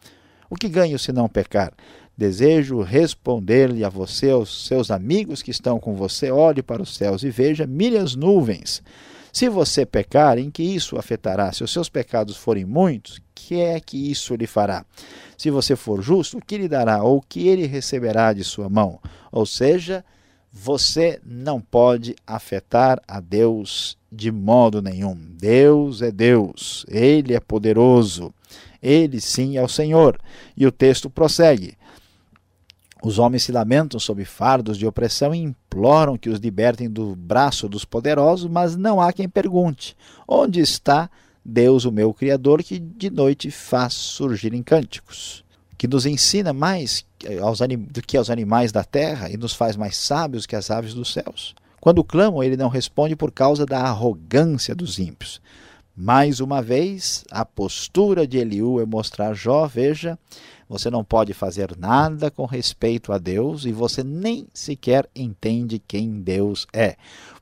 O 0.50 0.56
que 0.56 0.70
ganho 0.70 0.98
se 0.98 1.12
não 1.12 1.28
pecar? 1.28 1.74
Desejo 2.18 2.82
responder-lhe 2.82 3.84
a 3.84 3.90
você, 3.90 4.32
aos 4.32 4.66
seus 4.66 4.90
amigos 4.90 5.44
que 5.44 5.52
estão 5.52 5.80
com 5.80 5.94
você, 5.96 6.32
olhe 6.32 6.64
para 6.64 6.82
os 6.82 6.96
céus 6.96 7.22
e 7.22 7.30
veja 7.30 7.68
milhas 7.68 8.16
nuvens. 8.16 8.82
Se 9.32 9.50
você 9.50 9.86
pecar, 9.86 10.40
em 10.40 10.50
que 10.50 10.64
isso 10.64 10.98
afetará? 10.98 11.52
Se 11.52 11.64
os 11.64 11.72
seus 11.72 11.90
pecados 11.90 12.36
forem 12.36 12.66
muitos, 12.66 13.22
que 13.36 13.62
é 13.62 13.80
que 13.80 14.12
isso 14.12 14.36
lhe 14.36 14.48
fará? 14.48 14.84
Se 15.38 15.52
você 15.52 15.76
for 15.76 16.02
justo, 16.02 16.38
o 16.38 16.42
que 16.42 16.58
lhe 16.58 16.68
dará? 16.68 17.04
Ou 17.04 17.18
o 17.18 17.22
que 17.22 17.48
ele 17.48 17.68
receberá 17.68 18.34
de 18.34 18.44
sua 18.44 18.68
mão? 18.68 19.00
Ou 19.32 19.46
seja, 19.46 20.04
você 20.52 21.20
não 21.26 21.62
pode 21.62 22.16
afetar 22.26 23.02
a 23.08 23.20
Deus 23.20 23.98
de 24.12 24.32
modo 24.32 24.82
nenhum. 24.82 25.16
Deus 25.16 26.02
é 26.02 26.12
Deus, 26.12 26.86
Ele 26.88 27.34
é 27.34 27.40
poderoso, 27.40 28.34
Ele 28.82 29.20
sim 29.22 29.58
é 29.58 29.64
o 29.64 29.68
Senhor. 29.68 30.20
E 30.56 30.66
o 30.66 30.72
texto 30.72 31.10
prossegue. 31.10 31.78
Os 33.04 33.20
homens 33.20 33.44
se 33.44 33.52
lamentam 33.52 34.00
sob 34.00 34.26
fardos 34.26 34.78
de 34.78 34.88
opressão 34.88 35.34
e 35.34 35.40
imploram 35.40 36.18
que 36.18 36.30
os 36.30 36.40
libertem 36.40 36.90
do 36.90 37.16
braço 37.16 37.70
dos 37.70 37.86
poderosos, 37.86 38.50
mas 38.50 38.76
não 38.76 39.00
há 39.00 39.14
quem 39.14 39.30
pergunte: 39.30 39.96
onde 40.28 40.60
está 40.60 41.10
Deus, 41.46 41.86
o 41.86 41.92
meu 41.92 42.14
Criador, 42.14 42.64
que 42.64 42.80
de 42.80 43.10
noite 43.10 43.52
faz 43.52 43.94
surgir 43.94 44.54
em 44.54 44.64
cânticos? 44.64 45.46
Que 45.78 45.88
nos 45.88 46.06
ensina 46.06 46.54
mais 46.54 47.06
aos 47.42 47.60
do 47.60 48.02
que 48.02 48.18
aos 48.18 48.30
animais 48.30 48.72
da 48.72 48.84
terra 48.84 49.30
e 49.30 49.38
nos 49.38 49.54
faz 49.54 49.76
mais 49.76 49.96
sábios 49.96 50.46
que 50.46 50.56
as 50.56 50.72
aves 50.72 50.94
dos 50.94 51.14
céus. 51.14 51.56
Quando 51.80 52.04
clamam, 52.04 52.44
ele 52.44 52.58
não 52.58 52.70
responde 52.70 53.16
por 53.16 53.32
causa 53.32 53.66
da 53.66 53.82
arrogância 53.82 54.74
dos 54.74 55.00
ímpios. 55.00 55.40
Mais 55.96 56.40
uma 56.40 56.62
vez, 56.62 57.24
a 57.32 57.44
postura 57.44 58.28
de 58.28 58.38
Eliú 58.38 58.80
é 58.80 58.86
mostrar 58.86 59.34
Jó, 59.34 59.66
veja, 59.66 60.18
você 60.70 60.90
não 60.90 61.04
pode 61.04 61.34
fazer 61.34 61.76
nada 61.78 62.30
com 62.30 62.46
respeito 62.46 63.14
a 63.14 63.18
Deus 63.18 63.66
e 63.66 63.72
você 63.72 64.04
nem 64.04 64.48
sequer 64.54 65.10
entende 65.16 65.80
quem 65.80 66.22
Deus 66.22 66.68
é. 66.74 66.98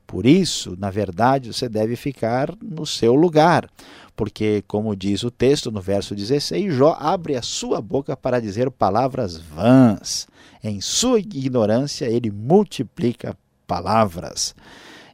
Por 0.06 0.24
isso, 0.24 0.76
na 0.78 0.90
verdade, 0.90 1.52
você 1.52 1.68
deve 1.68 1.96
ficar 1.96 2.54
no 2.62 2.86
seu 2.86 3.14
lugar, 3.14 3.68
porque, 4.16 4.64
como 4.66 4.96
diz 4.96 5.22
o 5.22 5.30
texto 5.30 5.70
no 5.70 5.80
verso 5.80 6.14
16, 6.14 6.74
Jó 6.74 6.96
abre 6.98 7.36
a 7.36 7.42
sua 7.42 7.82
boca 7.82 8.16
para 8.16 8.40
dizer 8.40 8.70
palavras 8.70 9.36
vãs. 9.36 10.26
Em 10.64 10.80
sua 10.80 11.20
ignorância, 11.20 12.06
ele 12.06 12.30
multiplica 12.30 13.36
palavras. 13.66 14.54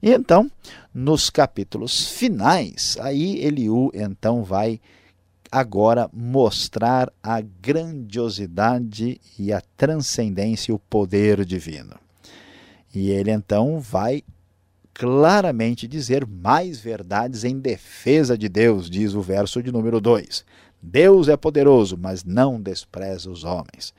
E 0.01 0.11
então, 0.11 0.51
nos 0.95 1.29
capítulos 1.29 2.09
finais, 2.09 2.97
aí 3.01 3.45
Eliú 3.45 3.91
então 3.93 4.45
vai 4.45 4.81
agora 5.51 6.09
mostrar 6.13 7.13
a 7.23 7.41
grandiosidade 7.41 9.21
e 9.39 9.53
a 9.53 9.61
transcendência 9.77 10.73
e 10.73 10.75
o 10.75 10.79
poder 10.79 11.45
divino. 11.45 11.95
E 12.95 13.11
ele 13.11 13.31
então 13.31 13.79
vai 13.81 14.23
claramente 14.95 15.89
dizer 15.89 16.27
mais 16.27 16.79
verdades 16.79 17.45
em 17.45 17.59
defesa 17.59 18.37
de 18.37 18.49
Deus, 18.49 18.91
diz 18.91 19.15
o 19.15 19.23
verso 19.23 19.63
de 19.63 19.73
número 19.73 20.01
2. 20.01 20.45
Deus 20.81 21.29
é 21.29 21.37
poderoso, 21.37 21.97
mas 21.97 22.25
não 22.25 22.61
despreza 22.61 23.31
os 23.31 23.45
homens. 23.45 23.95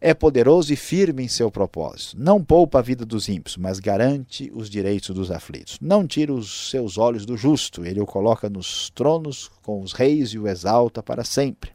É 0.00 0.14
poderoso 0.14 0.72
e 0.72 0.76
firme 0.76 1.24
em 1.24 1.28
seu 1.28 1.50
propósito. 1.50 2.16
Não 2.20 2.44
poupa 2.44 2.78
a 2.78 2.82
vida 2.82 3.04
dos 3.04 3.28
ímpios, 3.28 3.56
mas 3.56 3.80
garante 3.80 4.52
os 4.54 4.70
direitos 4.70 5.10
dos 5.10 5.30
aflitos. 5.30 5.78
Não 5.80 6.06
tira 6.06 6.32
os 6.32 6.70
seus 6.70 6.96
olhos 6.98 7.26
do 7.26 7.36
justo, 7.36 7.84
ele 7.84 8.00
o 8.00 8.06
coloca 8.06 8.48
nos 8.48 8.90
tronos 8.90 9.50
com 9.62 9.82
os 9.82 9.92
reis 9.92 10.30
e 10.30 10.38
o 10.38 10.46
exalta 10.46 11.02
para 11.02 11.24
sempre. 11.24 11.72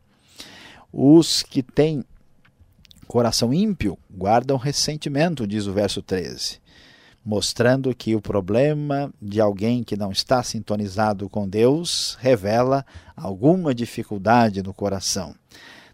Os 0.91 1.43
que 1.43 1.61
têm 1.61 2.05
coração 3.07 3.53
ímpio 3.53 3.97
guardam 4.09 4.55
ressentimento, 4.55 5.45
diz 5.45 5.67
o 5.67 5.73
verso 5.73 6.01
13 6.01 6.63
mostrando 7.25 7.95
que 7.95 8.15
o 8.15 8.21
problema 8.21 9.13
de 9.21 9.39
alguém 9.39 9.83
que 9.83 9.95
não 9.95 10.11
está 10.11 10.43
sintonizado 10.43 11.29
com 11.29 11.47
Deus 11.47 12.17
revela 12.19 12.85
alguma 13.15 13.73
dificuldade 13.73 14.61
no 14.61 14.73
coração. 14.73 15.33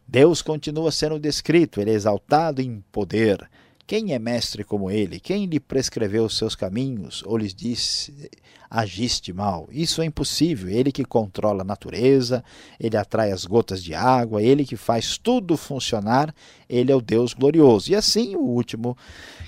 Deus 0.07 0.41
continua 0.41 0.91
sendo 0.91 1.19
descrito, 1.19 1.79
ele 1.79 1.91
é 1.91 1.93
exaltado 1.93 2.61
em 2.61 2.83
poder. 2.91 3.47
Quem 3.85 4.13
é 4.13 4.19
mestre 4.19 4.63
como 4.63 4.89
ele? 4.89 5.19
Quem 5.19 5.45
lhe 5.45 5.59
prescreveu 5.59 6.25
os 6.25 6.37
seus 6.37 6.55
caminhos 6.55 7.23
ou 7.25 7.37
lhes 7.37 7.53
disse 7.53 8.29
agiste 8.69 9.33
mal? 9.33 9.67
Isso 9.71 10.01
é 10.01 10.05
impossível. 10.05 10.69
Ele 10.69 10.91
que 10.91 11.03
controla 11.03 11.61
a 11.61 11.65
natureza, 11.65 12.43
ele 12.79 12.95
atrai 12.95 13.31
as 13.31 13.45
gotas 13.45 13.83
de 13.83 13.95
água, 13.95 14.43
ele 14.43 14.63
que 14.63 14.75
faz 14.75 15.17
tudo 15.17 15.57
funcionar, 15.57 16.33
ele 16.69 16.91
é 16.91 16.95
o 16.95 17.01
Deus 17.01 17.33
glorioso. 17.33 17.91
E 17.91 17.95
assim, 17.95 18.35
o 18.35 18.41
último 18.41 18.95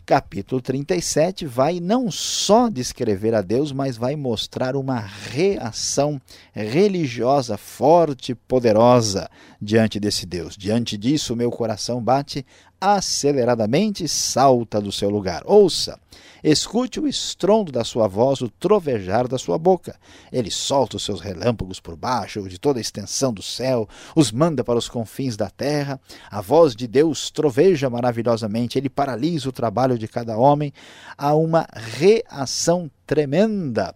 capítulo 0.05 0.61
37 0.61 1.45
vai 1.45 1.79
não 1.79 2.11
só 2.11 2.69
descrever 2.69 3.33
a 3.33 3.41
Deus, 3.41 3.71
mas 3.71 3.97
vai 3.97 4.15
mostrar 4.15 4.75
uma 4.75 4.99
reação 4.99 6.21
religiosa 6.53 7.57
forte 7.57 8.35
poderosa 8.35 9.29
diante 9.61 9.99
desse 9.99 10.25
Deus. 10.25 10.57
Diante 10.57 10.97
disso, 10.97 11.35
meu 11.35 11.51
coração 11.51 12.01
bate 12.01 12.45
aceleradamente 12.81 14.07
salta 14.07 14.81
do 14.81 14.91
seu 14.91 15.09
lugar. 15.09 15.43
Ouça! 15.45 15.99
Escute 16.43 16.99
o 16.99 17.07
estrondo 17.07 17.71
da 17.71 17.83
sua 17.83 18.07
voz, 18.07 18.41
o 18.41 18.49
trovejar 18.49 19.27
da 19.27 19.37
sua 19.37 19.59
boca. 19.59 19.95
Ele 20.31 20.49
solta 20.49 20.97
os 20.97 21.03
seus 21.03 21.21
relâmpagos 21.21 21.79
por 21.79 21.95
baixo 21.95 22.49
de 22.49 22.57
toda 22.57 22.79
a 22.79 22.81
extensão 22.81 23.31
do 23.31 23.43
céu, 23.43 23.87
os 24.15 24.31
manda 24.31 24.63
para 24.63 24.79
os 24.79 24.89
confins 24.89 25.37
da 25.37 25.51
terra. 25.51 26.01
A 26.31 26.41
voz 26.41 26.75
de 26.75 26.87
Deus 26.87 27.29
troveja 27.29 27.91
maravilhosamente, 27.91 28.79
ele 28.79 28.89
paralisa 28.89 29.49
o 29.49 29.51
trabalho 29.51 29.99
de 29.99 30.07
cada 30.07 30.35
homem. 30.35 30.73
Há 31.15 31.35
uma 31.35 31.67
reação 31.71 32.89
tremenda 33.05 33.93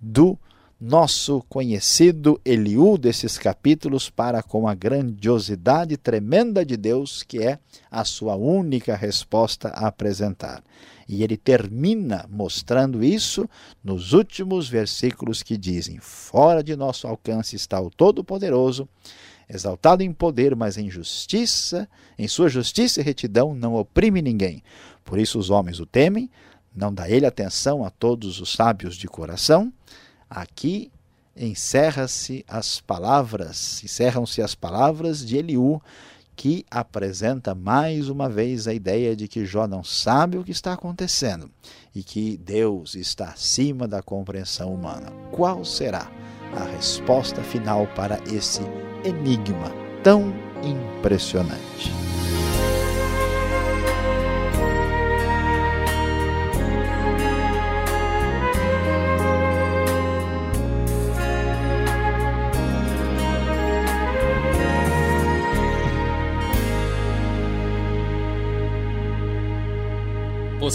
do 0.00 0.38
nosso 0.80 1.42
conhecido 1.48 2.40
Eliú 2.44 2.98
desses 2.98 3.38
capítulos 3.38 4.10
para 4.10 4.42
com 4.42 4.68
a 4.68 4.74
grandiosidade 4.74 5.96
tremenda 5.96 6.64
de 6.64 6.76
Deus, 6.76 7.22
que 7.22 7.42
é 7.42 7.58
a 7.90 8.04
sua 8.04 8.36
única 8.36 8.94
resposta 8.94 9.68
a 9.68 9.86
apresentar. 9.88 10.62
E 11.08 11.22
ele 11.22 11.36
termina 11.36 12.26
mostrando 12.28 13.02
isso 13.02 13.48
nos 13.82 14.12
últimos 14.12 14.68
versículos 14.68 15.42
que 15.42 15.56
dizem: 15.56 15.98
Fora 15.98 16.62
de 16.62 16.76
nosso 16.76 17.06
alcance 17.06 17.56
está 17.56 17.80
o 17.80 17.88
Todo-Poderoso, 17.88 18.88
exaltado 19.48 20.02
em 20.02 20.12
poder, 20.12 20.54
mas 20.54 20.76
em 20.76 20.90
justiça, 20.90 21.88
em 22.18 22.28
sua 22.28 22.48
justiça 22.48 23.00
e 23.00 23.04
retidão 23.04 23.54
não 23.54 23.76
oprime 23.76 24.20
ninguém. 24.20 24.62
Por 25.04 25.18
isso 25.18 25.38
os 25.38 25.48
homens 25.48 25.80
o 25.80 25.86
temem, 25.86 26.28
não 26.74 26.92
dá 26.92 27.08
ele 27.08 27.24
atenção 27.24 27.84
a 27.84 27.88
todos 27.88 28.40
os 28.40 28.52
sábios 28.52 28.96
de 28.96 29.06
coração. 29.06 29.72
Aqui 30.28 30.90
encerra-se 31.36 32.44
as 32.48 32.80
palavras, 32.80 33.82
encerram-se 33.84 34.40
as 34.40 34.54
palavras 34.54 35.24
de 35.24 35.36
Eliú 35.36 35.80
que 36.34 36.66
apresenta 36.70 37.54
mais 37.54 38.10
uma 38.10 38.28
vez 38.28 38.68
a 38.68 38.74
ideia 38.74 39.16
de 39.16 39.26
que 39.26 39.46
Jó 39.46 39.66
não 39.66 39.82
sabe 39.82 40.36
o 40.36 40.44
que 40.44 40.52
está 40.52 40.74
acontecendo 40.74 41.50
e 41.94 42.02
que 42.02 42.36
Deus 42.36 42.94
está 42.94 43.30
acima 43.30 43.88
da 43.88 44.02
compreensão 44.02 44.72
humana. 44.74 45.10
Qual 45.32 45.64
será 45.64 46.10
a 46.54 46.64
resposta 46.64 47.42
final 47.42 47.86
para 47.96 48.20
esse 48.30 48.60
enigma 49.02 49.72
tão 50.02 50.32
impressionante? 50.62 52.05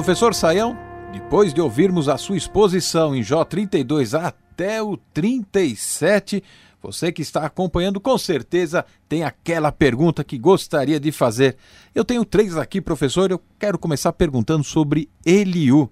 Professor 0.00 0.34
Saião, 0.34 0.78
depois 1.12 1.52
de 1.52 1.60
ouvirmos 1.60 2.08
a 2.08 2.16
sua 2.16 2.38
exposição 2.38 3.14
em 3.14 3.22
Jó 3.22 3.44
32 3.44 4.14
até 4.14 4.82
o 4.82 4.96
37, 4.96 6.42
você 6.82 7.12
que 7.12 7.20
está 7.20 7.44
acompanhando 7.44 8.00
com 8.00 8.16
certeza 8.16 8.82
tem 9.06 9.24
aquela 9.24 9.70
pergunta 9.70 10.24
que 10.24 10.38
gostaria 10.38 10.98
de 10.98 11.12
fazer. 11.12 11.54
Eu 11.94 12.02
tenho 12.02 12.24
três 12.24 12.56
aqui, 12.56 12.80
professor. 12.80 13.30
Eu 13.30 13.38
quero 13.58 13.78
começar 13.78 14.10
perguntando 14.14 14.64
sobre 14.64 15.06
Eliú. 15.22 15.90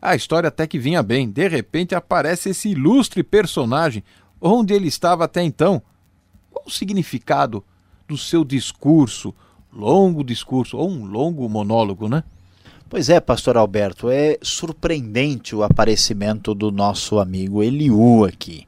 A 0.00 0.16
história 0.16 0.48
até 0.48 0.66
que 0.66 0.78
vinha 0.78 1.02
bem. 1.02 1.28
De 1.30 1.46
repente 1.46 1.94
aparece 1.94 2.48
esse 2.48 2.70
ilustre 2.70 3.22
personagem. 3.22 4.02
Onde 4.40 4.72
ele 4.72 4.88
estava 4.88 5.26
até 5.26 5.42
então? 5.42 5.82
Qual 6.50 6.64
o 6.68 6.70
significado 6.70 7.62
do 8.08 8.16
seu 8.16 8.46
discurso? 8.46 9.34
Longo 9.70 10.24
discurso, 10.24 10.78
ou 10.78 10.90
um 10.90 11.04
longo 11.04 11.46
monólogo, 11.50 12.08
né? 12.08 12.24
Pois 12.92 13.08
é, 13.08 13.18
pastor 13.20 13.56
Alberto, 13.56 14.10
é 14.10 14.36
surpreendente 14.42 15.56
o 15.56 15.62
aparecimento 15.62 16.54
do 16.54 16.70
nosso 16.70 17.18
amigo 17.18 17.62
Eliú 17.62 18.26
aqui. 18.26 18.66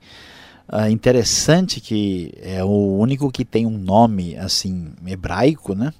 É 0.73 0.89
interessante 0.89 1.79
que 1.79 2.33
é 2.41 2.65
o 2.65 2.97
único 2.97 3.31
que 3.31 3.45
tem 3.45 3.67
um 3.67 3.77
nome 3.77 4.35
assim 4.39 4.93
hebraico, 5.07 5.75
né? 5.75 5.93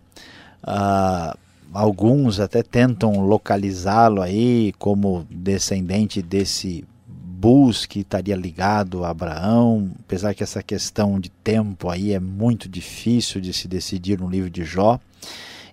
Ah, 0.63 1.37
alguns 1.71 2.41
até 2.41 2.63
tentam 2.63 3.21
localizá-lo 3.21 4.23
aí 4.23 4.73
como 4.79 5.27
descendente 5.31 6.23
desse 6.23 6.83
Bus 7.07 7.85
que 7.85 8.01
estaria 8.01 8.37
ligado 8.37 9.05
a 9.05 9.11
Abraão, 9.11 9.91
apesar 10.03 10.33
que 10.33 10.43
essa 10.43 10.63
questão 10.63 11.21
de 11.21 11.29
tempo 11.29 11.91
aí 11.91 12.15
é 12.15 12.19
muito 12.19 12.71
difícil 12.71 13.39
de 13.39 13.53
se 13.53 13.69
decidir 13.69 14.19
no 14.19 14.31
livro 14.31 14.49
de 14.49 14.65
Jó. 14.65 14.99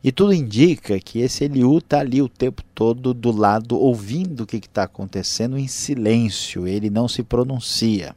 E 0.03 0.11
tudo 0.11 0.33
indica 0.33 0.99
que 0.99 1.19
esse 1.19 1.43
Eliú 1.43 1.77
está 1.77 1.99
ali 1.99 2.21
o 2.21 2.29
tempo 2.29 2.63
todo 2.73 3.13
do 3.13 3.31
lado, 3.31 3.77
ouvindo 3.77 4.41
o 4.41 4.47
que 4.47 4.57
está 4.57 4.83
acontecendo 4.83 5.57
em 5.57 5.67
silêncio, 5.67 6.67
ele 6.67 6.89
não 6.89 7.07
se 7.07 7.21
pronuncia. 7.21 8.15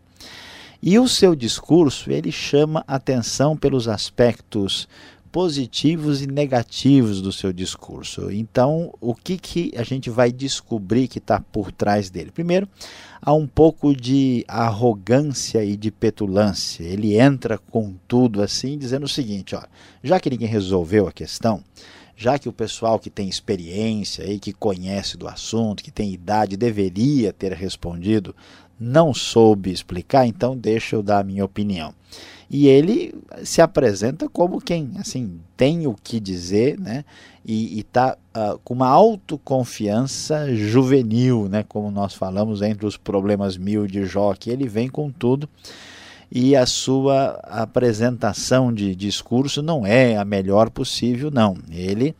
E 0.83 0.99
o 0.99 1.09
seu 1.09 1.35
discurso, 1.35 2.11
ele 2.11 2.31
chama 2.31 2.85
atenção 2.87 3.57
pelos 3.57 3.89
aspectos 3.89 4.89
positivos 5.35 6.23
e 6.23 6.29
negativos 6.29 7.21
do 7.21 7.33
seu 7.33 7.53
discurso. 7.53 8.31
Então, 8.31 8.95
o 9.01 9.17
que, 9.17 9.37
que 9.37 9.73
a 9.77 9.83
gente 9.83 10.09
vai 10.09 10.31
descobrir 10.31 11.09
que 11.09 11.19
está 11.19 11.41
por 11.41 11.73
trás 11.73 12.09
dele? 12.09 12.31
Primeiro, 12.31 12.69
há 13.21 13.35
um 13.35 13.45
pouco 13.45 13.97
de 13.97 14.45
arrogância 14.47 15.65
e 15.65 15.77
de 15.77 15.91
petulância. 15.91 16.85
Ele 16.85 17.19
entra 17.19 17.59
com 17.59 17.97
tudo 18.07 18.41
assim, 18.41 18.79
dizendo 18.79 19.07
o 19.07 19.09
seguinte: 19.09 19.57
ó, 19.57 19.63
já 20.05 20.21
que 20.21 20.31
ninguém 20.31 20.47
resolveu 20.47 21.09
a 21.09 21.13
questão, 21.13 21.65
já 22.17 22.39
que 22.39 22.49
o 22.49 22.53
pessoal 22.53 23.01
que 23.01 23.11
tem 23.11 23.29
experiência 23.29 24.23
e 24.31 24.39
que 24.39 24.53
conhece 24.53 25.17
do 25.17 25.27
assunto, 25.27 25.83
que 25.83 25.91
tem 25.91 26.13
idade, 26.13 26.57
deveria 26.57 27.33
ter 27.33 27.53
respondido, 27.55 28.37
não 28.79 29.15
soube 29.15 29.71
explicar, 29.71 30.27
então 30.27 30.57
deixa 30.57 30.97
eu 30.97 31.03
dar 31.03 31.21
a 31.21 31.25
minha 31.25 31.45
opinião 31.45 31.95
e 32.51 32.69
ele 32.69 33.15
se 33.43 33.61
apresenta 33.61 34.29
como 34.29 34.61
quem 34.61 34.93
assim 34.99 35.41
tem 35.57 35.87
o 35.87 35.95
que 35.95 36.21
dizer, 36.21 36.79
né? 36.79 37.05
E 37.45 37.81
está 37.81 38.13
uh, 38.13 38.17
ah, 38.33 38.59
com 38.63 38.75
uma 38.75 38.89
autoconfiança 38.89 40.55
juvenil, 40.55 41.49
né? 41.49 41.65
Como 41.69 41.91
nós 41.91 42.15
falamos 42.15 42.63
entre 42.63 42.87
os 42.87 42.97
problemas 42.97 43.57
mil 43.57 43.87
de 43.87 44.05
Jó, 44.05 44.35
que 44.35 44.51
ele 44.51 44.69
vem 44.69 44.89
com 44.89 45.11
tudo 45.11 45.49
e 46.31 46.57
a 46.57 46.65
sua 46.65 47.41
apresentação 47.43 48.73
de 48.73 48.95
discurso 48.95 49.63
não 49.63 49.87
é 49.87 50.17
a 50.17 50.25
melhor 50.25 50.71
possível, 50.71 51.31
não. 51.31 51.57
Ele 51.71 52.15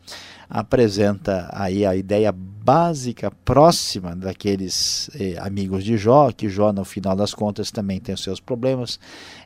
apresenta 0.49 1.49
aí 1.51 1.85
a 1.85 1.95
ideia 1.95 2.33
básica 2.65 3.29
próxima 3.29 4.15
daqueles 4.15 5.11
eh, 5.19 5.35
amigos 5.39 5.83
de 5.83 5.97
Jó, 5.97 6.31
que 6.31 6.49
Jó 6.49 6.73
no 6.73 6.83
final 6.83 7.15
das 7.15 7.31
contas 7.31 7.69
também 7.69 7.99
tem 7.99 8.15
os 8.15 8.23
seus 8.23 8.39
problemas. 8.39 8.99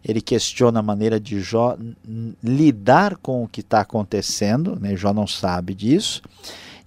Ele 0.03 0.21
questiona 0.21 0.79
a 0.79 0.83
maneira 0.83 1.19
de 1.19 1.41
Jó 1.41 1.77
lidar 2.41 3.17
com 3.17 3.43
o 3.43 3.47
que 3.47 3.59
está 3.59 3.81
acontecendo, 3.81 4.79
né? 4.79 4.95
Jó 4.95 5.11
não 5.11 5.27
sabe 5.27 5.75
disso, 5.75 6.21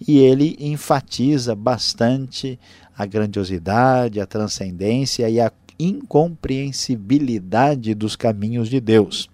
e 0.09 0.21
ele 0.21 0.57
enfatiza 0.59 1.55
bastante 1.55 2.59
a 2.97 3.05
grandiosidade, 3.05 4.18
a 4.18 4.27
transcendência 4.27 5.29
e 5.29 5.38
a 5.38 5.53
incompreensibilidade 5.79 7.95
dos 7.95 8.16
caminhos 8.16 8.71
de 8.71 8.81
Deus. 8.81 9.29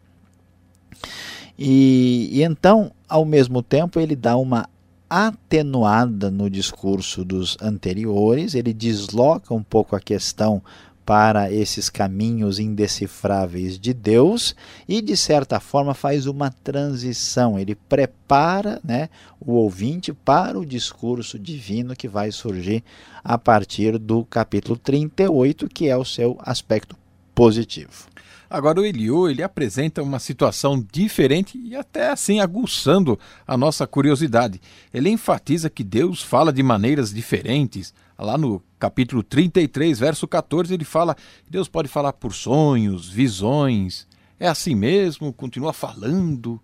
E, 1.56 2.28
e 2.32 2.42
então, 2.42 2.90
ao 3.08 3.24
mesmo 3.24 3.62
tempo, 3.62 4.00
ele 4.00 4.16
dá 4.16 4.36
uma 4.36 4.68
atenuada 5.08 6.30
no 6.30 6.50
discurso 6.50 7.24
dos 7.24 7.56
anteriores, 7.60 8.54
ele 8.54 8.72
desloca 8.72 9.54
um 9.54 9.62
pouco 9.62 9.96
a 9.96 10.00
questão 10.00 10.62
para 11.08 11.50
esses 11.50 11.88
caminhos 11.88 12.58
indecifráveis 12.58 13.78
de 13.78 13.94
Deus 13.94 14.54
e, 14.86 15.00
de 15.00 15.16
certa 15.16 15.58
forma, 15.58 15.94
faz 15.94 16.26
uma 16.26 16.50
transição. 16.50 17.58
Ele 17.58 17.74
prepara 17.74 18.78
né, 18.84 19.08
o 19.40 19.52
ouvinte 19.52 20.12
para 20.12 20.58
o 20.58 20.66
discurso 20.66 21.38
divino 21.38 21.96
que 21.96 22.06
vai 22.06 22.30
surgir 22.30 22.84
a 23.24 23.38
partir 23.38 23.96
do 23.96 24.22
capítulo 24.26 24.76
38, 24.76 25.66
que 25.70 25.88
é 25.88 25.96
o 25.96 26.04
seu 26.04 26.36
aspecto 26.42 26.94
positivo. 27.34 28.06
Agora 28.50 28.80
o 28.80 28.84
Eliú, 28.84 29.28
ele 29.28 29.42
apresenta 29.42 30.02
uma 30.02 30.18
situação 30.18 30.84
diferente 30.92 31.58
e 31.58 31.76
até 31.76 32.10
assim 32.10 32.40
aguçando 32.40 33.18
a 33.46 33.56
nossa 33.56 33.86
curiosidade. 33.86 34.60
Ele 34.92 35.10
enfatiza 35.10 35.68
que 35.68 35.84
Deus 35.84 36.22
fala 36.22 36.52
de 36.52 36.62
maneiras 36.62 37.12
diferentes, 37.12 37.92
Lá 38.18 38.36
no 38.36 38.60
capítulo 38.80 39.22
33, 39.22 39.96
verso 39.96 40.26
14, 40.26 40.74
ele 40.74 40.84
fala 40.84 41.14
que 41.14 41.52
Deus 41.52 41.68
pode 41.68 41.86
falar 41.86 42.12
por 42.12 42.34
sonhos, 42.34 43.08
visões. 43.08 44.08
É 44.40 44.48
assim 44.48 44.74
mesmo? 44.74 45.32
Continua 45.32 45.72
falando? 45.72 46.60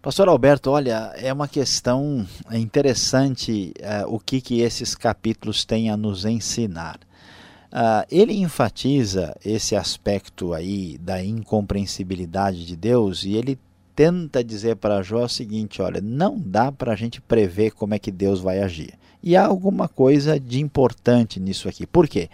Pastor 0.00 0.28
Alberto, 0.28 0.70
olha, 0.70 1.12
é 1.16 1.30
uma 1.30 1.46
questão 1.46 2.26
interessante 2.50 3.74
uh, 3.80 4.08
o 4.08 4.18
que, 4.18 4.40
que 4.40 4.62
esses 4.62 4.94
capítulos 4.94 5.66
têm 5.66 5.90
a 5.90 5.98
nos 5.98 6.24
ensinar. 6.24 6.98
Uh, 7.72 8.04
ele 8.10 8.34
enfatiza 8.34 9.34
esse 9.42 9.74
aspecto 9.74 10.52
aí 10.52 10.98
da 10.98 11.24
incompreensibilidade 11.24 12.66
de 12.66 12.76
Deus 12.76 13.24
e 13.24 13.34
ele 13.34 13.58
tenta 13.96 14.44
dizer 14.44 14.76
para 14.76 15.02
Jó 15.02 15.24
o 15.24 15.28
seguinte: 15.28 15.80
olha, 15.80 16.00
não 16.00 16.38
dá 16.38 16.70
para 16.70 16.92
a 16.92 16.96
gente 16.96 17.20
prever 17.20 17.72
como 17.72 17.94
é 17.94 17.98
que 17.98 18.10
Deus 18.10 18.40
vai 18.40 18.60
agir. 18.60 18.92
E 19.22 19.36
há 19.36 19.46
alguma 19.46 19.88
coisa 19.88 20.38
de 20.38 20.60
importante 20.60 21.40
nisso 21.40 21.66
aqui. 21.68 21.86
Por 21.86 22.06
quê? 22.08 22.28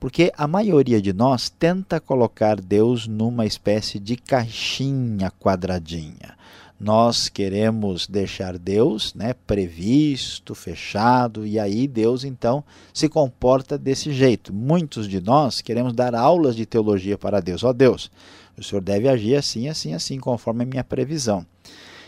Porque 0.00 0.32
a 0.36 0.48
maioria 0.48 1.00
de 1.00 1.12
nós 1.12 1.50
tenta 1.50 2.00
colocar 2.00 2.58
Deus 2.58 3.06
numa 3.06 3.44
espécie 3.44 3.98
de 3.98 4.16
caixinha 4.16 5.30
quadradinha. 5.30 6.39
Nós 6.80 7.28
queremos 7.28 8.06
deixar 8.06 8.56
Deus 8.56 9.12
né, 9.12 9.34
previsto, 9.46 10.54
fechado, 10.54 11.46
e 11.46 11.58
aí 11.58 11.86
Deus 11.86 12.24
então 12.24 12.64
se 12.94 13.06
comporta 13.06 13.76
desse 13.76 14.10
jeito. 14.14 14.50
Muitos 14.50 15.06
de 15.06 15.20
nós 15.20 15.60
queremos 15.60 15.92
dar 15.92 16.14
aulas 16.14 16.56
de 16.56 16.64
teologia 16.64 17.18
para 17.18 17.40
Deus. 17.40 17.62
Ó 17.62 17.68
oh, 17.68 17.72
Deus, 17.74 18.10
o 18.56 18.64
Senhor 18.64 18.80
deve 18.80 19.10
agir 19.10 19.36
assim, 19.36 19.68
assim, 19.68 19.92
assim, 19.92 20.18
conforme 20.18 20.62
a 20.62 20.66
minha 20.66 20.82
previsão. 20.82 21.44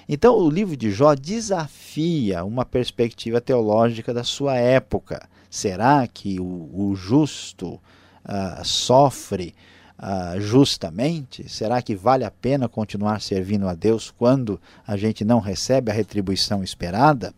Então, 0.08 0.38
o 0.38 0.48
livro 0.48 0.74
de 0.74 0.90
Jó 0.90 1.14
desafia 1.14 2.42
uma 2.42 2.64
perspectiva 2.64 3.42
teológica 3.42 4.14
da 4.14 4.24
sua 4.24 4.56
época. 4.56 5.28
Será 5.50 6.06
que 6.06 6.40
o, 6.40 6.70
o 6.72 6.94
justo 6.96 7.74
uh, 7.74 8.64
sofre 8.64 9.54
uh, 10.02 10.40
justamente? 10.40 11.48
Será 11.48 11.80
que 11.80 11.94
vale 11.94 12.24
a 12.24 12.30
pena 12.30 12.68
continuar 12.68 13.20
servindo 13.20 13.68
a 13.68 13.74
Deus 13.74 14.10
quando 14.10 14.60
a 14.86 14.96
gente 14.96 15.24
não 15.24 15.38
recebe 15.38 15.90
a 15.90 15.94
retribuição 15.94 16.62
esperada? 16.62 17.32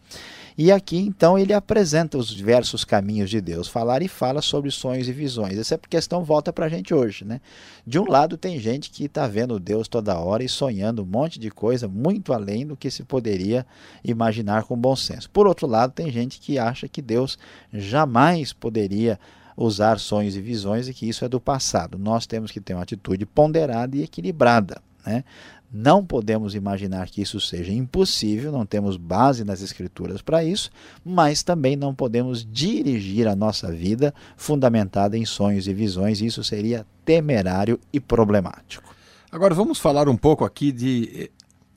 E 0.56 0.70
aqui 0.70 0.98
então 0.98 1.36
ele 1.36 1.52
apresenta 1.52 2.16
os 2.16 2.28
diversos 2.28 2.84
caminhos 2.84 3.28
de 3.28 3.40
Deus, 3.40 3.66
falar 3.66 4.02
e 4.02 4.08
fala 4.08 4.40
sobre 4.40 4.70
sonhos 4.70 5.08
e 5.08 5.12
visões. 5.12 5.58
Essa 5.58 5.76
questão 5.76 6.22
volta 6.22 6.52
para 6.52 6.66
a 6.66 6.68
gente 6.68 6.94
hoje. 6.94 7.24
Né? 7.24 7.40
De 7.84 7.98
um 7.98 8.08
lado, 8.08 8.36
tem 8.36 8.60
gente 8.60 8.88
que 8.90 9.06
está 9.06 9.26
vendo 9.26 9.58
Deus 9.58 9.88
toda 9.88 10.16
hora 10.16 10.44
e 10.44 10.48
sonhando 10.48 11.02
um 11.02 11.06
monte 11.06 11.40
de 11.40 11.50
coisa 11.50 11.88
muito 11.88 12.32
além 12.32 12.64
do 12.64 12.76
que 12.76 12.88
se 12.88 13.02
poderia 13.02 13.66
imaginar 14.04 14.62
com 14.62 14.76
bom 14.76 14.94
senso. 14.94 15.28
Por 15.28 15.48
outro 15.48 15.66
lado, 15.66 15.92
tem 15.92 16.08
gente 16.08 16.38
que 16.38 16.56
acha 16.56 16.86
que 16.86 17.02
Deus 17.02 17.36
jamais 17.72 18.52
poderia 18.52 19.18
usar 19.56 19.98
sonhos 19.98 20.36
e 20.36 20.40
visões 20.40 20.88
e 20.88 20.94
que 20.94 21.08
isso 21.08 21.24
é 21.24 21.28
do 21.28 21.40
passado. 21.40 21.98
Nós 21.98 22.26
temos 22.26 22.50
que 22.50 22.60
ter 22.60 22.74
uma 22.74 22.82
atitude 22.82 23.24
ponderada 23.26 23.96
e 23.96 24.02
equilibrada. 24.02 24.80
Né? 25.06 25.24
Não 25.72 26.04
podemos 26.06 26.54
imaginar 26.54 27.08
que 27.08 27.20
isso 27.20 27.40
seja 27.40 27.72
impossível, 27.72 28.52
não 28.52 28.64
temos 28.64 28.96
base 28.96 29.42
nas 29.42 29.60
Escrituras 29.60 30.22
para 30.22 30.44
isso, 30.44 30.70
mas 31.04 31.42
também 31.42 31.74
não 31.74 31.92
podemos 31.92 32.46
dirigir 32.48 33.26
a 33.26 33.34
nossa 33.34 33.72
vida 33.72 34.14
fundamentada 34.36 35.18
em 35.18 35.24
sonhos 35.24 35.66
e 35.66 35.74
visões, 35.74 36.20
isso 36.20 36.44
seria 36.44 36.86
temerário 37.04 37.80
e 37.92 37.98
problemático. 37.98 38.94
Agora 39.32 39.52
vamos 39.52 39.80
falar 39.80 40.08
um 40.08 40.16
pouco 40.16 40.44
aqui 40.44 40.70
de 40.70 41.28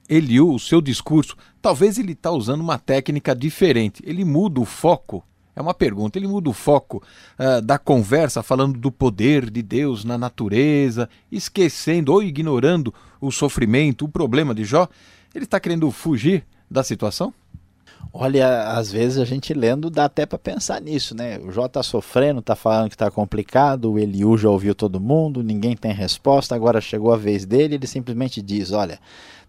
Eliú, 0.08 0.54
o 0.54 0.60
seu 0.60 0.80
discurso. 0.80 1.36
Talvez 1.60 1.98
ele 1.98 2.12
está 2.12 2.30
usando 2.30 2.62
uma 2.62 2.78
técnica 2.78 3.36
diferente, 3.36 4.04
ele 4.06 4.24
muda 4.24 4.60
o 4.60 4.66
foco 4.66 5.24
é 5.58 5.62
uma 5.62 5.74
pergunta. 5.74 6.20
Ele 6.20 6.28
muda 6.28 6.52
o 6.52 6.54
foco 6.54 7.02
uh, 7.40 7.60
da 7.64 7.80
conversa, 7.80 8.44
falando 8.44 8.78
do 8.78 8.92
poder 8.92 9.50
de 9.50 9.64
Deus 9.64 10.06
na 10.06 10.16
natureza, 10.16 11.10
esquecendo 11.32 12.14
ou 12.14 12.22
ignorando 12.22 12.94
o 13.20 13.32
sofrimento, 13.32 14.06
o 14.06 14.10
problema 14.10 14.54
de 14.54 14.64
Jó. 14.64 14.88
Ele 15.34 15.46
está 15.46 15.60
querendo 15.60 15.90
fugir 15.90 16.46
da 16.70 16.84
situação? 16.84 17.34
Olha, 18.14 18.72
às 18.74 18.92
vezes 18.92 19.18
a 19.18 19.26
gente 19.26 19.52
lendo 19.52 19.90
dá 19.90 20.06
até 20.06 20.28
para 20.28 20.38
pensar 20.38 20.80
nisso, 20.80 21.16
né? 21.16 21.40
O 21.40 21.52
Jó 21.52 21.66
está 21.66 21.82
sofrendo, 21.82 22.40
está 22.40 22.56
falando 22.56 22.90
que 22.90 22.96
está 22.96 23.10
complicado, 23.10 23.92
o 23.92 23.98
Eliú 23.98 24.38
já 24.38 24.50
ouviu 24.50 24.76
todo 24.76 25.00
mundo, 25.00 25.42
ninguém 25.42 25.76
tem 25.76 25.92
resposta, 25.92 26.54
agora 26.54 26.80
chegou 26.80 27.12
a 27.12 27.18
vez 27.18 27.46
dele, 27.46 27.76
ele 27.76 27.88
simplesmente 27.88 28.44
diz: 28.44 28.72
Olha, 28.72 29.00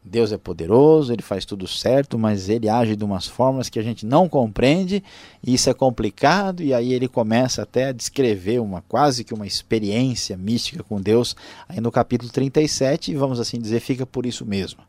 Deus 0.04 0.32
é 0.32 0.38
poderoso, 0.38 1.12
ele 1.12 1.22
faz 1.22 1.44
tudo 1.44 1.66
certo, 1.66 2.18
mas 2.18 2.48
ele 2.48 2.68
age 2.68 2.96
de 2.96 3.04
umas 3.04 3.26
formas 3.26 3.68
que 3.68 3.78
a 3.78 3.82
gente 3.82 4.06
não 4.06 4.28
compreende, 4.28 5.02
e 5.42 5.54
isso 5.54 5.68
é 5.68 5.74
complicado, 5.74 6.62
e 6.62 6.72
aí 6.72 6.92
ele 6.92 7.08
começa 7.08 7.62
até 7.62 7.86
a 7.86 7.92
descrever 7.92 8.60
uma 8.60 8.82
quase 8.82 9.24
que 9.24 9.34
uma 9.34 9.46
experiência 9.46 10.36
mística 10.36 10.82
com 10.82 11.00
Deus, 11.00 11.36
aí 11.68 11.80
no 11.80 11.92
capítulo 11.92 12.30
37, 12.30 13.12
e 13.12 13.16
vamos 13.16 13.38
assim 13.38 13.60
dizer, 13.60 13.80
fica 13.80 14.06
por 14.06 14.24
isso 14.24 14.46
mesmo. 14.46 14.80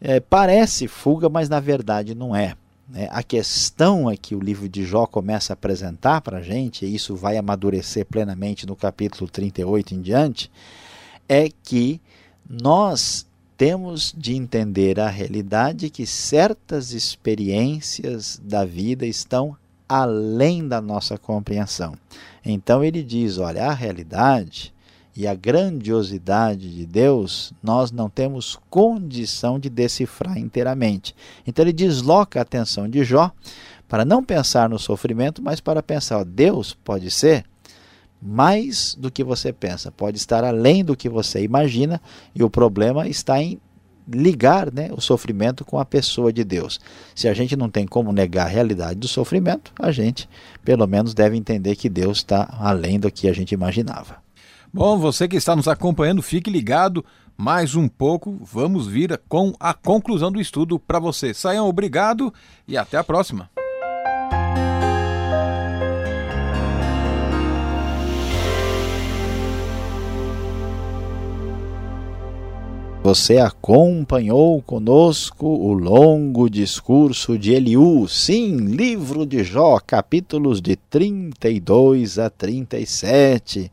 É, 0.00 0.20
parece 0.20 0.88
fuga, 0.88 1.28
mas 1.28 1.48
na 1.48 1.60
verdade 1.60 2.14
não 2.14 2.34
é. 2.34 2.54
Né? 2.88 3.08
A 3.10 3.22
questão 3.22 4.10
é 4.10 4.16
que 4.16 4.34
o 4.34 4.40
livro 4.40 4.68
de 4.68 4.84
Jó 4.84 5.06
começa 5.06 5.52
a 5.52 5.54
apresentar 5.54 6.20
para 6.20 6.38
a 6.38 6.42
gente, 6.42 6.84
e 6.84 6.94
isso 6.94 7.16
vai 7.16 7.36
amadurecer 7.36 8.04
plenamente 8.04 8.66
no 8.66 8.76
capítulo 8.76 9.30
38 9.30 9.94
em 9.94 10.02
diante, 10.02 10.50
é 11.28 11.48
que 11.62 12.00
nós 12.48 13.26
temos 13.62 14.12
de 14.18 14.34
entender 14.34 14.98
a 14.98 15.08
realidade 15.08 15.88
que 15.88 16.04
certas 16.04 16.90
experiências 16.90 18.40
da 18.42 18.64
vida 18.64 19.06
estão 19.06 19.56
além 19.88 20.66
da 20.66 20.80
nossa 20.80 21.16
compreensão. 21.16 21.94
Então 22.44 22.82
ele 22.82 23.04
diz: 23.04 23.38
olha, 23.38 23.66
a 23.66 23.72
realidade 23.72 24.74
e 25.14 25.28
a 25.28 25.34
grandiosidade 25.36 26.74
de 26.74 26.84
Deus 26.84 27.52
nós 27.62 27.92
não 27.92 28.10
temos 28.10 28.58
condição 28.68 29.60
de 29.60 29.70
decifrar 29.70 30.36
inteiramente. 30.36 31.14
Então 31.46 31.64
ele 31.64 31.72
desloca 31.72 32.40
a 32.40 32.42
atenção 32.42 32.88
de 32.88 33.04
Jó 33.04 33.30
para 33.88 34.04
não 34.04 34.24
pensar 34.24 34.68
no 34.68 34.76
sofrimento, 34.76 35.40
mas 35.40 35.60
para 35.60 35.80
pensar: 35.84 36.18
ó, 36.18 36.24
Deus 36.24 36.74
pode 36.82 37.12
ser 37.12 37.44
mais 38.22 38.94
do 38.94 39.10
que 39.10 39.24
você 39.24 39.52
pensa, 39.52 39.90
pode 39.90 40.16
estar 40.16 40.44
além 40.44 40.84
do 40.84 40.96
que 40.96 41.08
você 41.08 41.42
imagina, 41.42 42.00
e 42.34 42.44
o 42.44 42.50
problema 42.50 43.08
está 43.08 43.42
em 43.42 43.60
ligar 44.08 44.72
né, 44.72 44.90
o 44.92 45.00
sofrimento 45.00 45.64
com 45.64 45.78
a 45.78 45.84
pessoa 45.84 46.32
de 46.32 46.44
Deus. 46.44 46.80
Se 47.14 47.28
a 47.28 47.34
gente 47.34 47.56
não 47.56 47.68
tem 47.68 47.86
como 47.86 48.12
negar 48.12 48.46
a 48.46 48.48
realidade 48.48 48.98
do 48.98 49.08
sofrimento, 49.08 49.72
a 49.78 49.90
gente 49.90 50.28
pelo 50.64 50.86
menos 50.86 51.14
deve 51.14 51.36
entender 51.36 51.76
que 51.76 51.88
Deus 51.88 52.18
está 52.18 52.48
além 52.60 52.98
do 52.98 53.10
que 53.10 53.28
a 53.28 53.32
gente 53.32 53.52
imaginava. 53.52 54.16
Bom, 54.72 54.98
você 54.98 55.28
que 55.28 55.36
está 55.36 55.54
nos 55.54 55.68
acompanhando, 55.68 56.22
fique 56.22 56.50
ligado. 56.50 57.04
Mais 57.36 57.74
um 57.74 57.88
pouco, 57.88 58.38
vamos 58.40 58.86
vir 58.86 59.20
com 59.28 59.52
a 59.58 59.74
conclusão 59.74 60.30
do 60.30 60.40
estudo 60.40 60.78
para 60.78 60.98
você. 60.98 61.34
Saiam, 61.34 61.68
obrigado 61.68 62.32
e 62.68 62.76
até 62.76 62.96
a 62.96 63.04
próxima. 63.04 63.50
Você 73.12 73.36
acompanhou 73.36 74.62
conosco 74.62 75.46
o 75.46 75.74
longo 75.74 76.48
discurso 76.48 77.38
de 77.38 77.52
Eliú, 77.52 78.08
sim, 78.08 78.56
livro 78.56 79.26
de 79.26 79.44
Jó, 79.44 79.78
capítulos 79.86 80.62
de 80.62 80.76
32 80.76 82.18
a 82.18 82.30
37. 82.30 83.70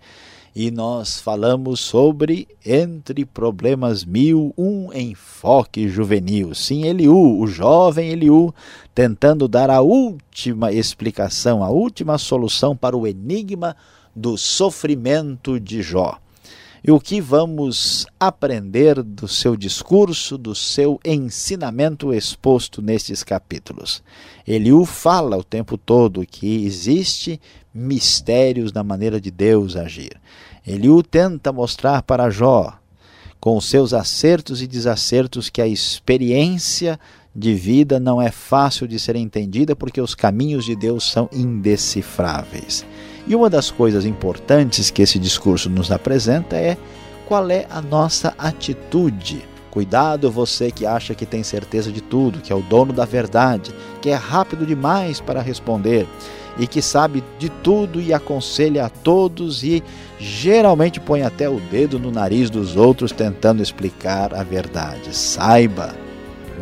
E 0.54 0.70
nós 0.70 1.22
falamos 1.22 1.80
sobre 1.80 2.50
Entre 2.66 3.24
Problemas 3.24 4.04
Mil, 4.04 4.54
um 4.58 4.92
enfoque 4.92 5.88
juvenil. 5.88 6.54
Sim, 6.54 6.84
Eliú, 6.84 7.40
o 7.40 7.48
jovem 7.48 8.10
Eliú, 8.10 8.54
tentando 8.94 9.48
dar 9.48 9.70
a 9.70 9.80
última 9.80 10.74
explicação, 10.74 11.64
a 11.64 11.70
última 11.70 12.18
solução 12.18 12.76
para 12.76 12.98
o 12.98 13.08
enigma 13.08 13.74
do 14.14 14.38
sofrimento 14.38 15.58
de 15.62 15.82
Jó. 15.82 16.20
E 16.82 16.92
o 16.92 17.00
que 17.00 17.20
vamos 17.20 18.06
aprender 18.18 19.04
do 19.04 19.28
seu 19.28 19.58
discurso, 19.58 20.38
do 20.38 20.56
seu 20.56 21.00
ensinamento 21.04 22.14
exposto 22.14 22.82
nestes 22.82 23.22
capítulos? 23.22 24.02
Eliú 24.48 24.86
fala 24.86 25.38
o 25.38 25.44
tempo 25.44 25.78
todo 25.78 26.26
que 26.26 26.66
existe 26.66 27.40
mistérios 27.74 28.72
na 28.72 28.84
maneira 28.84 29.20
de 29.20 29.30
Deus 29.30 29.76
agir. 29.76 30.20
Eliú 30.66 31.04
tenta 31.04 31.52
mostrar 31.52 32.02
para 32.04 32.30
Jó, 32.30 32.74
com 33.42 33.60
seus 33.60 33.94
acertos 33.94 34.62
e 34.62 34.68
desacertos, 34.68 35.50
que 35.50 35.62
a 35.62 35.68
experiência 35.68 37.00
de 37.36 37.54
vida 37.54 38.00
não 38.00 38.22
é 38.22 38.32
fácil 38.32 38.88
de 38.88 39.00
ser 39.00 39.16
entendida 39.16 39.76
porque 39.76 40.02
os 40.02 40.16
caminhos 40.16 40.66
de 40.66 40.76
Deus 40.76 41.10
são 41.10 41.30
indecifráveis. 41.32 42.86
E 43.30 43.36
uma 43.36 43.48
das 43.48 43.70
coisas 43.70 44.06
importantes 44.06 44.90
que 44.90 45.04
esse 45.04 45.20
discurso 45.20 45.70
nos 45.70 45.92
apresenta 45.92 46.56
é 46.58 46.76
qual 47.28 47.48
é 47.52 47.68
a 47.70 47.80
nossa 47.80 48.34
atitude. 48.40 49.48
Cuidado 49.70 50.32
você 50.32 50.72
que 50.72 50.84
acha 50.84 51.14
que 51.14 51.28
tem 51.28 51.44
certeza 51.44 51.92
de 51.92 52.02
tudo, 52.02 52.42
que 52.42 52.52
é 52.52 52.56
o 52.56 52.62
dono 52.64 52.92
da 52.92 53.06
verdade, 53.06 53.72
que 54.02 54.10
é 54.10 54.16
rápido 54.16 54.66
demais 54.66 55.22
para 55.22 55.44
responder 55.44 56.08
e 56.58 56.66
que 56.66 56.82
sabe 56.82 57.24
de 57.38 57.50
tudo 57.50 58.02
e 58.02 58.12
aconselha 58.12 58.86
a 58.86 58.90
todos 58.90 59.64
e 59.64 59.84
geralmente 60.20 61.00
põe 61.00 61.22
até 61.22 61.48
o 61.48 61.60
dedo 61.60 62.00
no 62.00 62.10
nariz 62.10 62.50
dos 62.50 62.76
outros 62.76 63.12
tentando 63.12 63.62
explicar 63.62 64.34
a 64.34 64.42
verdade. 64.42 65.16
Saiba 65.16 65.94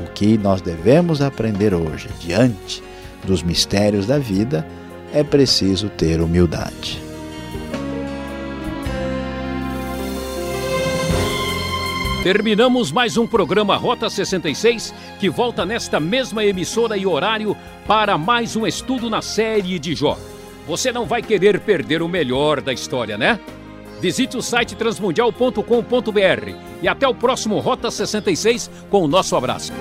o 0.04 0.12
que 0.12 0.38
nós 0.38 0.62
devemos 0.62 1.22
aprender 1.22 1.74
hoje 1.74 2.10
diante 2.20 2.84
dos 3.24 3.42
mistérios 3.42 4.06
da 4.06 4.20
vida 4.20 4.68
é 5.14 5.24
preciso 5.24 5.90
ter 5.90 6.22
humildade. 6.22 7.02
Terminamos 12.24 12.92
mais 12.92 13.16
um 13.16 13.26
programa 13.26 13.78
Rota 13.78 14.10
66 14.10 14.94
que 15.20 15.30
volta 15.30 15.66
nesta 15.66 16.00
mesma 16.00 16.44
emissora 16.44 16.98
e 16.98 17.06
horário 17.06 17.56
para 17.88 18.18
mais 18.18 18.56
um 18.56 18.68
estudo 18.68 19.10
na 19.10 19.22
série 19.22 19.80
de 19.80 19.96
Jó. 19.96 20.18
Você 20.68 20.92
não 20.92 21.06
vai 21.06 21.22
querer 21.22 21.62
perder 21.62 22.02
o 22.02 22.08
melhor 22.08 22.60
da 22.60 22.74
história, 22.74 23.18
né? 23.18 23.40
Visite 24.02 24.36
o 24.36 24.42
site 24.42 24.76
transmundial.com.br 24.76 26.56
e 26.82 26.88
até 26.88 27.08
o 27.08 27.16
próximo 27.16 27.60
Rota 27.60 27.90
66 27.90 28.70
com 28.90 29.04
o 29.04 29.08
nosso 29.08 29.36
abraço. 29.36 29.72